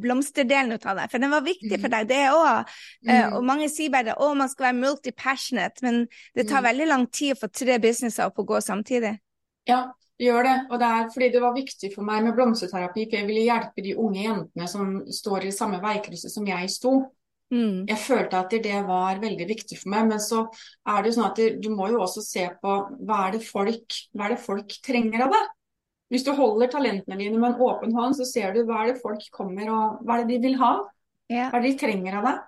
blomsterdelen 0.00 0.72
ut 0.76 0.86
av 0.86 1.00
det, 1.00 1.08
for 1.12 1.22
den 1.22 1.34
var 1.34 1.44
viktig 1.46 1.74
for 1.74 1.90
mm. 1.90 1.94
deg, 1.96 2.08
det 2.10 2.22
òg. 2.32 2.72
Mm. 3.04 3.12
Uh, 3.12 3.36
og 3.36 3.44
mange 3.50 3.68
sier 3.72 3.92
bare 3.92 4.16
at 4.16 4.40
man 4.40 4.50
skal 4.52 4.70
være 4.70 4.80
multi-passionate, 4.80 5.84
men 5.86 6.02
det 6.36 6.48
tar 6.48 6.64
mm. 6.64 6.68
veldig 6.70 6.88
lang 6.92 7.06
tid 7.12 7.36
å 7.36 7.40
få 7.44 7.52
tre 7.52 7.78
businesser 7.82 8.30
opp 8.30 8.42
og 8.42 8.54
gå 8.54 8.62
samtidig. 8.64 9.16
Ja, 9.66 9.82
det 10.16 10.30
gjør 10.30 10.46
det. 10.46 10.56
Og 10.70 10.80
det 10.80 10.88
er 10.88 11.10
fordi 11.12 11.28
det 11.34 11.42
var 11.42 11.56
viktig 11.56 11.92
for 11.94 12.06
meg 12.08 12.24
med 12.24 12.36
blomsterterapi, 12.38 13.04
for 13.10 13.18
jeg 13.18 13.28
ville 13.28 13.44
hjelpe 13.44 13.84
de 13.84 13.96
unge 14.00 14.24
jentene 14.24 14.70
som 14.70 14.96
står 15.12 15.48
i 15.48 15.54
samme 15.54 15.82
veikrysset 15.82 16.32
som 16.32 16.46
jeg 16.48 16.72
sto. 16.72 16.96
Mm. 17.54 17.84
Jeg 17.86 17.98
følte 18.02 18.38
at 18.40 18.54
det 18.64 18.78
var 18.88 19.20
veldig 19.22 19.46
viktig 19.48 19.78
for 19.78 19.92
meg. 19.92 20.08
Men 20.10 20.22
så 20.22 20.46
er 20.88 21.02
det 21.02 21.12
jo 21.12 21.18
sånn 21.18 21.28
at 21.28 21.42
du 21.62 21.68
må 21.74 21.90
jo 21.92 22.00
også 22.02 22.24
se 22.24 22.46
på 22.62 22.78
hva 23.06 23.20
er 23.26 23.36
det 23.36 23.44
folk, 23.46 24.00
hva 24.16 24.26
er 24.26 24.34
det 24.34 24.42
folk 24.46 24.78
trenger 24.86 25.26
av 25.26 25.36
deg. 25.36 25.52
Hvis 26.12 26.24
du 26.26 26.30
holder 26.38 26.70
talentene 26.70 27.18
dine 27.18 27.38
med 27.40 27.54
en 27.54 27.62
åpen 27.66 27.94
hånd, 27.96 28.14
så 28.18 28.26
ser 28.28 28.54
du 28.54 28.62
hva 28.66 28.82
er 28.82 28.92
det 28.92 29.00
folk 29.02 29.24
kommer 29.34 29.70
og 29.72 30.04
hva 30.06 30.20
er 30.20 30.26
det 30.26 30.36
de 30.36 30.44
vil 30.44 30.60
ha. 30.60 30.76
Ja. 31.32 31.48
Hva 31.50 31.58
er 31.58 31.64
det 31.64 31.72
de 31.72 31.80
trenger 31.80 32.20
av 32.20 32.28
deg. 32.28 32.44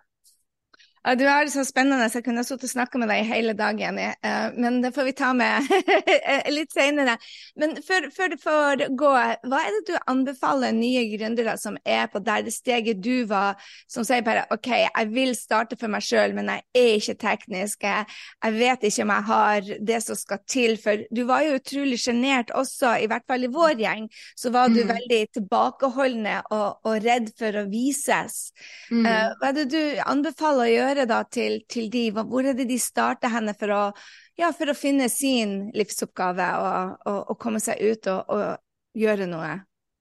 Ja, 1.04 1.14
du 1.14 1.24
har 1.28 1.44
det 1.44 1.52
så 1.52 1.62
spennende, 1.64 2.08
så 2.10 2.18
jeg 2.18 2.26
kunne 2.26 2.42
sittet 2.46 2.66
og 2.66 2.72
snakka 2.72 2.98
med 3.00 3.10
deg 3.12 3.26
hele 3.28 3.54
dagen. 3.56 3.98
Uh, 4.24 4.48
men 4.58 4.80
det 4.82 4.90
får 4.96 5.06
vi 5.06 5.14
ta 5.16 5.30
med 5.36 5.68
litt 6.56 6.74
senere. 6.74 7.14
Men 7.58 7.76
før, 7.84 8.08
før, 8.14 8.32
det 8.32 8.40
får 8.42 8.84
gå, 8.98 9.12
hva 9.48 9.60
er 9.62 9.76
det 9.76 9.82
du 9.92 9.94
anbefaler 10.10 10.74
nye 10.76 11.04
gründere 11.12 11.54
som 11.60 11.78
er 11.86 12.08
på 12.10 12.22
der 12.24 12.44
det 12.46 12.54
steget 12.54 13.02
du 13.04 13.24
var, 13.30 13.56
som 13.90 14.06
sier 14.06 14.24
bare 14.26 14.46
OK, 14.54 14.68
jeg 14.68 15.10
vil 15.14 15.34
starte 15.38 15.78
for 15.78 15.92
meg 15.92 16.04
sjøl, 16.04 16.34
men 16.36 16.50
jeg 16.52 16.64
er 16.82 16.90
ikke 16.98 17.16
teknisk. 17.22 17.86
Jeg, 17.86 18.08
jeg, 18.44 18.58
vet 18.58 18.88
ikke 18.90 19.06
om 19.06 19.14
jeg 19.14 19.28
har 19.30 19.72
det 19.92 20.02
som 20.04 20.18
skal 20.18 20.42
til. 20.50 20.76
For 20.82 21.06
du 21.14 21.22
var 21.30 21.46
jo 21.46 21.56
utrolig 21.60 22.00
sjenert 22.02 22.52
også, 22.56 22.96
i 22.98 23.08
hvert 23.10 23.26
fall 23.30 23.46
i 23.46 23.52
vår 23.54 23.78
gjeng. 23.84 24.10
Så 24.38 24.52
var 24.54 24.72
du 24.72 24.82
mm. 24.82 24.92
veldig 24.92 25.22
tilbakeholdende 25.38 26.36
og, 26.50 26.82
og, 26.82 26.98
redd 27.06 27.30
for 27.38 27.54
å 27.62 27.66
vises. 27.70 28.50
Mm. 28.90 29.06
Uh, 29.06 29.26
hva 29.38 29.52
er 29.52 29.58
det 29.60 29.68
du 29.72 29.82
anbefaler 30.04 30.66
å 30.66 30.72
gjøre? 30.72 30.87
Gjøre 30.88 31.06
da 31.08 31.22
til, 31.28 31.60
til 31.68 31.88
de? 31.92 32.08
Hvor 32.16 32.46
er 32.46 32.56
det 32.58 32.68
de 32.68 32.78
starter 32.80 33.32
henne 33.32 33.54
for 33.58 33.74
å, 33.74 33.82
ja, 34.40 34.52
for 34.56 34.72
å 34.72 34.76
finne 34.78 35.08
sin 35.12 35.68
livsoppgave 35.76 36.50
og, 36.62 36.98
og, 37.08 37.20
og 37.34 37.40
komme 37.40 37.62
seg 37.62 37.82
ut 37.84 38.10
og, 38.12 38.34
og 38.34 38.98
gjøre 38.98 39.28
noe? 39.30 39.58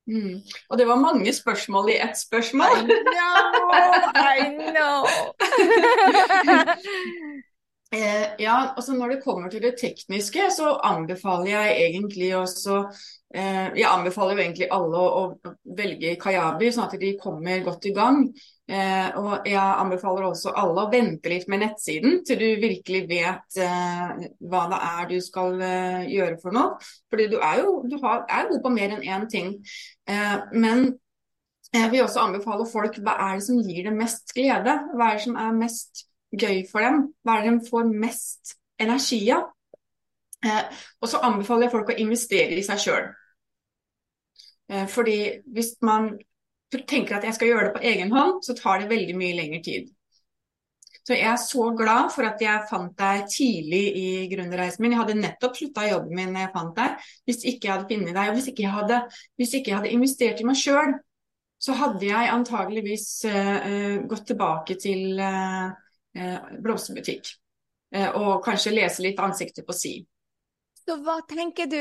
Mm. 0.07 0.39
Og 0.69 0.77
det 0.79 0.85
var 0.87 1.03
mange 1.03 1.33
spørsmål 1.33 1.89
i 1.91 1.97
ett 1.99 2.17
spørsmål. 2.17 2.77
I 2.79 2.85
know, 2.87 3.71
I 4.15 4.39
know. 4.71 5.07
eh, 7.91 8.27
ja, 8.39 8.73
altså 8.75 8.93
Når 8.93 9.07
det 9.07 9.21
kommer 9.23 9.49
til 9.49 9.61
det 9.61 9.75
tekniske, 9.81 10.47
så 10.51 10.77
anbefaler 10.83 11.51
jeg 11.51 11.75
egentlig 11.89 12.35
også 12.37 12.77
eh, 13.35 13.67
Jeg 13.75 13.87
anbefaler 13.91 14.37
jo 14.37 14.45
egentlig 14.45 14.69
alle 14.71 14.97
å, 15.03 15.25
å 15.43 15.75
velge 15.75 16.15
Kajabi, 16.21 16.71
sånn 16.71 16.87
at 16.87 16.99
de 16.99 17.17
kommer 17.19 17.65
godt 17.67 17.91
i 17.91 17.95
gang. 17.95 18.23
Eh, 18.67 19.15
og 19.15 19.45
jeg 19.47 19.63
anbefaler 19.63 20.25
også 20.27 20.51
alle 20.59 20.83
å 20.83 20.91
vente 20.91 21.31
litt 21.31 21.45
med 21.47 21.61
nettsiden 21.63 22.17
til 22.27 22.41
du 22.41 22.47
virkelig 22.59 23.05
vet 23.07 23.59
eh, 23.63 24.25
hva 24.43 24.63
det 24.73 24.79
er 24.89 25.07
du 25.07 25.15
skal 25.23 25.61
eh, 25.63 26.07
gjøre 26.11 26.39
for 26.41 26.55
noe. 26.57 26.75
Fordi 27.07 27.29
du 27.31 27.37
er 27.39 27.61
jo 27.61 27.77
du 27.87 27.95
har, 28.03 28.25
er 28.27 28.49
god 28.51 28.63
på 28.65 28.73
mer 28.75 28.97
enn 28.97 29.05
én 29.07 29.27
ting. 29.31 29.53
Eh, 30.09 30.35
men 30.51 30.89
jeg 31.73 31.91
vil 31.91 32.03
også 32.03 32.25
anbefale 32.25 32.67
folk 32.67 32.99
hva 33.03 33.15
er 33.29 33.39
det 33.39 33.47
som 33.47 33.63
gir 33.63 33.87
dem 33.87 33.99
mest 34.01 34.35
glede? 34.35 34.75
Hva 34.93 35.09
er 35.09 35.19
det 35.19 35.25
som 35.29 35.39
er 35.39 35.59
mest 35.61 36.03
gøy 36.35 36.63
for 36.71 36.83
dem? 36.83 37.05
Hva 37.23 37.37
er 37.37 37.47
det 37.47 37.55
de 37.55 37.69
får 37.71 37.93
mest 38.03 38.57
energi 38.83 39.21
av? 39.35 39.47
Eh, 40.45 40.83
og 41.01 41.09
så 41.09 41.23
anbefaler 41.23 41.67
jeg 41.67 41.75
folk 41.77 41.95
å 41.95 41.99
investere 42.03 42.59
i 42.59 42.65
seg 42.65 42.83
sjøl. 42.83 43.07
Eh, 44.67 44.87
fordi 44.91 45.19
hvis 45.55 45.77
man 45.87 46.11
tenker 46.71 47.17
at 47.17 47.27
jeg 47.27 47.37
skal 47.37 47.51
gjøre 47.51 47.69
det 47.69 47.75
på 47.77 47.85
egen 47.91 48.11
hånd, 48.11 48.41
så 48.45 48.55
tar 48.57 48.81
det 48.81 48.91
veldig 48.91 49.15
mye 49.17 49.37
lengre 49.37 49.61
tid. 49.63 49.87
Så 51.07 51.15
jeg 51.15 51.27
er 51.31 51.39
så 51.39 51.69
glad 51.71 52.09
for 52.11 52.27
at 52.27 52.41
jeg 52.43 52.67
fant 52.67 52.91
deg 52.99 53.29
tidlig 53.31 53.83
i 53.95 54.07
gründerreisen 54.27 54.83
min. 54.83 54.91
Jeg 54.91 54.99
hadde 54.99 55.21
nettopp 55.21 55.55
slutta 55.55 55.85
jobben 55.87 56.17
min 56.19 56.33
da 56.35 56.43
jeg 56.43 56.51
fant 56.51 56.73
deg. 56.75 57.05
Hvis 57.23 57.45
ikke 57.47 57.69
jeg 57.69 57.73
hadde 57.73 57.87
funnet 57.93 58.17
deg, 58.17 58.31
og 58.31 58.35
hvis 58.35 58.49
ikke 58.51 58.65
jeg 58.65 58.73
hadde, 58.75 58.97
ikke 59.39 59.71
jeg 59.71 59.77
hadde 59.77 59.93
investert 59.95 60.43
i 60.43 60.47
meg 60.49 60.59
sjøl, 60.59 60.97
så 61.63 61.77
hadde 61.79 62.09
jeg 62.09 62.33
antageligvis 62.33 63.07
uh, 63.31 63.95
gått 64.11 64.27
tilbake 64.33 64.75
til 64.83 65.21
uh, 65.23 65.71
uh, 66.19 66.51
blomsterbutikk. 66.63 67.31
og 68.19 68.43
kanskje 68.43 68.73
lese 68.75 69.01
litt 69.05 69.19
ansiktet 69.23 69.63
på 69.63 69.73
si. 69.73 69.93
Så 70.87 70.95
hva 71.03 71.17
tenker 71.27 71.67
du, 71.67 71.79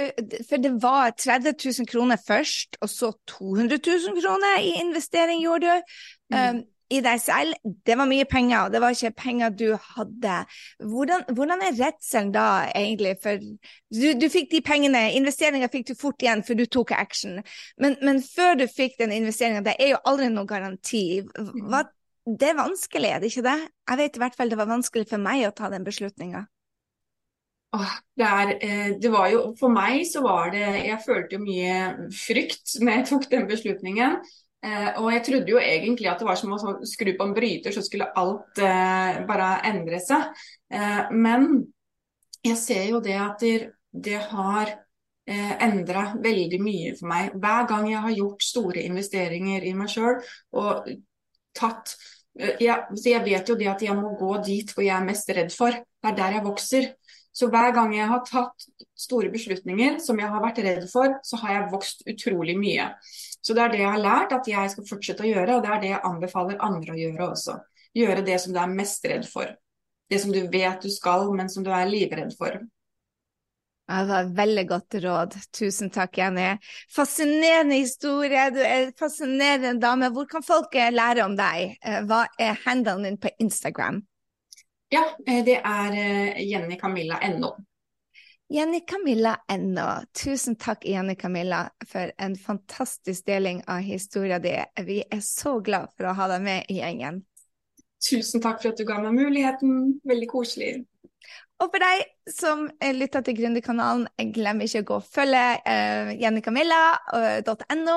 for 0.49 0.59
det 0.59 0.73
var 0.83 1.12
30 1.14 1.55
000 1.62 1.87
kroner 1.87 2.19
først, 2.19 2.79
og 2.83 2.90
så 2.90 3.12
200 3.31 3.79
000 3.79 4.16
kroner 4.19 4.57
i 4.59 4.81
investering 4.81 5.45
gjorde 5.45 5.77
du. 5.77 5.92
Mm. 6.35 6.40
Um, 6.57 6.64
i 6.90 7.01
deg 7.03 7.19
selv, 7.19 7.55
det 7.87 7.97
var 7.99 8.07
mye 8.07 8.25
penger, 8.31 8.61
og 8.61 8.73
det 8.73 8.81
var 8.83 8.95
ikke 8.95 9.11
penger 9.19 9.55
du 9.59 9.64
hadde. 9.83 10.35
Hvordan, 10.79 11.25
hvordan 11.35 11.64
er 11.66 11.79
redselen 11.81 12.31
da, 12.35 12.47
egentlig? 12.79 13.16
For 13.23 13.42
du, 13.42 14.07
du 14.21 14.27
fikk 14.31 14.53
de 14.53 14.62
pengene, 14.62 15.09
investeringa 15.19 15.71
fikk 15.73 15.88
du 15.90 15.95
fort 15.99 16.23
igjen, 16.23 16.45
for 16.47 16.59
du 16.59 16.62
tok 16.71 16.95
action. 16.95 17.40
Men, 17.83 17.99
men 18.07 18.23
før 18.23 18.55
du 18.62 18.66
fikk 18.71 19.01
den 19.03 19.14
investeringa, 19.19 19.64
det 19.66 19.75
er 19.83 19.97
jo 19.97 20.03
aldri 20.07 20.31
noen 20.31 20.51
garanti. 20.51 21.05
Hva, 21.35 21.83
det 22.27 22.53
er 22.53 22.59
vanskelig, 22.59 23.11
er 23.11 23.23
det 23.23 23.33
ikke 23.33 23.49
det? 23.49 23.59
Jeg 23.90 24.03
vet 24.03 24.19
i 24.19 24.23
hvert 24.23 24.38
fall 24.38 24.55
det 24.55 24.61
var 24.62 24.71
vanskelig 24.71 25.11
for 25.11 25.27
meg 25.27 25.42
å 25.47 25.55
ta 25.59 25.73
den 25.75 25.87
beslutninga. 25.87 26.47
Det, 28.16 28.24
er, 28.24 28.52
eh, 28.61 28.90
det, 29.00 29.11
var 29.12 29.29
jo, 29.33 29.42
For 29.59 29.72
meg 29.72 30.05
så 30.09 30.22
var 30.24 30.50
det 30.55 30.64
Jeg 30.64 31.02
følte 31.05 31.37
jo 31.37 31.42
mye 31.44 32.09
frykt 32.14 32.76
når 32.81 33.00
jeg 33.00 33.07
tok 33.11 33.29
den 33.33 33.46
beslutningen. 33.50 34.18
Eh, 34.66 34.88
og 35.02 35.11
jeg 35.12 35.24
trodde 35.26 35.52
jo 35.52 35.61
egentlig 35.61 36.11
at 36.11 36.22
det 36.22 36.29
var 36.29 36.40
som 36.40 36.55
å 36.57 36.76
skru 36.88 37.12
på 37.18 37.26
en 37.26 37.35
bryter, 37.37 37.74
så 37.74 37.85
skulle 37.85 38.09
alt 38.18 38.62
eh, 38.62 39.20
bare 39.29 39.50
endre 39.68 40.00
seg. 40.02 40.33
men 41.12 41.61
jeg 42.46 42.57
ser 42.59 42.85
jo 42.90 43.00
det 43.00 43.14
at 43.18 43.42
det, 43.42 44.18
har 44.31 44.72
endra 45.26 46.12
veldig 46.22 46.59
mye 46.62 46.92
for 46.98 47.11
meg. 47.11 47.33
Hver 47.35 47.64
gang 47.70 47.88
jeg 47.90 48.02
har 48.05 48.14
gjort 48.14 48.44
store 48.46 48.83
investeringer 48.87 49.64
i 49.66 49.72
meg 49.74 49.90
sjøl 49.90 50.20
og 50.55 50.87
tatt 51.57 51.96
jeg, 52.37 52.76
jeg 53.02 53.22
vet 53.24 53.48
jo 53.48 53.57
det 53.59 53.68
at 53.72 53.83
jeg 53.83 53.96
må 53.96 54.12
gå 54.18 54.37
dit 54.44 54.70
hvor 54.70 54.85
jeg 54.85 54.94
er 54.94 55.07
mest 55.07 55.31
redd 55.35 55.50
for. 55.55 55.74
Det 55.74 56.11
er 56.12 56.18
der 56.18 56.37
jeg 56.37 56.44
vokser. 56.44 56.88
Så 57.37 57.51
hver 57.53 57.75
gang 57.77 57.92
jeg 57.92 58.09
har 58.09 58.22
tatt 58.25 58.64
store 58.96 59.29
beslutninger 59.33 59.99
som 60.01 60.16
jeg 60.20 60.33
har 60.33 60.40
vært 60.40 60.62
redd 60.64 60.87
for, 60.88 61.18
så 61.20 61.40
har 61.42 61.53
jeg 61.53 61.72
vokst 61.75 62.07
utrolig 62.09 62.55
mye. 62.57 62.88
Så 63.44 63.55
det 63.55 63.62
er 63.62 63.75
det 63.75 63.83
jeg 63.83 63.92
har 63.92 64.01
lært 64.03 64.33
at 64.33 64.49
jeg 64.49 64.72
skal 64.72 64.87
fortsette 64.88 65.27
å 65.27 65.29
gjøre, 65.29 65.59
og 65.59 65.66
det 65.66 65.72
er 65.75 65.83
det 65.83 65.90
jeg 65.92 66.07
anbefaler 66.09 66.62
andre 66.64 66.94
å 66.94 67.03
gjøre 67.03 67.29
også. 67.35 67.59
Gjøre 67.96 68.25
det 68.25 68.40
som 68.40 68.57
du 68.57 68.62
er 68.62 68.72
mest 68.72 69.05
redd 69.05 69.29
for. 69.29 69.53
Det 70.09 70.22
som 70.22 70.33
du 70.33 70.40
vet 70.49 70.81
du 70.83 70.88
skal, 70.92 71.29
men 71.37 71.53
som 71.53 71.66
du 71.66 71.70
er 71.75 71.90
livredd 71.90 72.33
for. 72.38 72.57
Ja, 73.87 74.01
det 74.03 74.11
var 74.11 74.25
et 74.25 74.35
veldig 74.40 74.66
godt 74.72 74.96
råd. 75.05 75.38
Tusen 75.55 75.92
takk, 75.94 76.16
Jenny. 76.18 76.49
Fascinerende 76.90 77.79
historie. 77.79 78.49
Du 78.51 78.59
er 78.64 78.88
en 78.88 78.96
fascinerende 78.99 79.77
dame. 79.83 80.11
Hvor 80.14 80.27
kan 80.31 80.42
folk 80.42 80.75
lære 80.75 81.22
om 81.22 81.37
deg? 81.38 81.77
Eh, 81.85 82.01
hva 82.09 82.25
er 82.40 82.59
handelen 82.64 83.07
din 83.07 83.20
på 83.22 83.31
Instagram? 83.44 84.03
Ja, 84.88 85.05
eh, 85.27 85.44
det 85.44 85.61
er 85.64 85.96
eh, 85.99 86.42
Jenny 86.46 86.79
Camilla 86.79 87.18
NO. 87.38 87.55
Jenny 88.49 88.81
Camilla 88.87 89.37
NO. 89.59 89.87
Tusen 90.14 90.57
takk, 90.57 90.85
Jenny 90.87 91.16
Camilla, 91.18 91.64
for 91.87 92.12
en 92.18 92.37
fantastisk 92.37 93.27
deling 93.27 93.62
av 93.66 93.81
historien 93.83 94.42
din. 94.42 94.87
Vi 94.87 95.03
er 95.11 95.20
så 95.20 95.59
glad 95.61 95.90
for 95.96 96.07
å 96.07 96.14
ha 96.14 96.29
deg 96.31 96.44
med 96.44 96.70
i 96.70 96.79
gjengen. 96.79 97.25
Tusen 98.11 98.42
takk 98.44 98.61
for 98.62 98.70
at 98.70 98.79
du 98.79 98.87
ga 98.87 99.01
meg 99.03 99.16
muligheten. 99.18 99.96
Veldig 100.07 100.29
koselig. 100.31 100.85
Og 101.57 101.71
for 101.73 101.81
deg 101.81 102.03
som 102.29 102.66
lytter 102.99 103.23
til 103.25 103.37
Gründerkanalen, 103.38 104.05
glem 104.35 104.61
ikke 104.64 104.83
å 104.83 104.87
gå 104.90 104.99
og 104.99 105.07
følge 105.09 105.45
uh, 105.64 106.11
jennecamilla.no. 106.21 107.97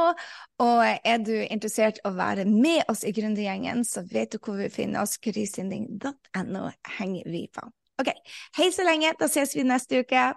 Og 0.63 0.84
er 0.88 1.19
du 1.26 1.34
interessert 1.41 2.00
i 2.00 2.06
å 2.08 2.13
være 2.15 2.45
med 2.48 2.88
oss 2.91 3.04
i 3.04 3.12
Gründergjengen, 3.15 3.84
så 3.84 4.06
vet 4.08 4.32
du 4.32 4.39
hvor 4.39 4.62
vi 4.62 4.72
finner 4.72 5.04
oss. 5.04 5.17
Grysynding.no 5.19 6.63
henger 7.00 7.28
vi 7.28 7.43
på. 7.52 7.67
OK, 8.00 8.13
hei 8.56 8.69
så 8.72 8.88
lenge. 8.88 9.12
Da 9.19 9.28
ses 9.28 9.52
vi 9.58 9.67
neste 9.67 10.06
uke. 10.06 10.30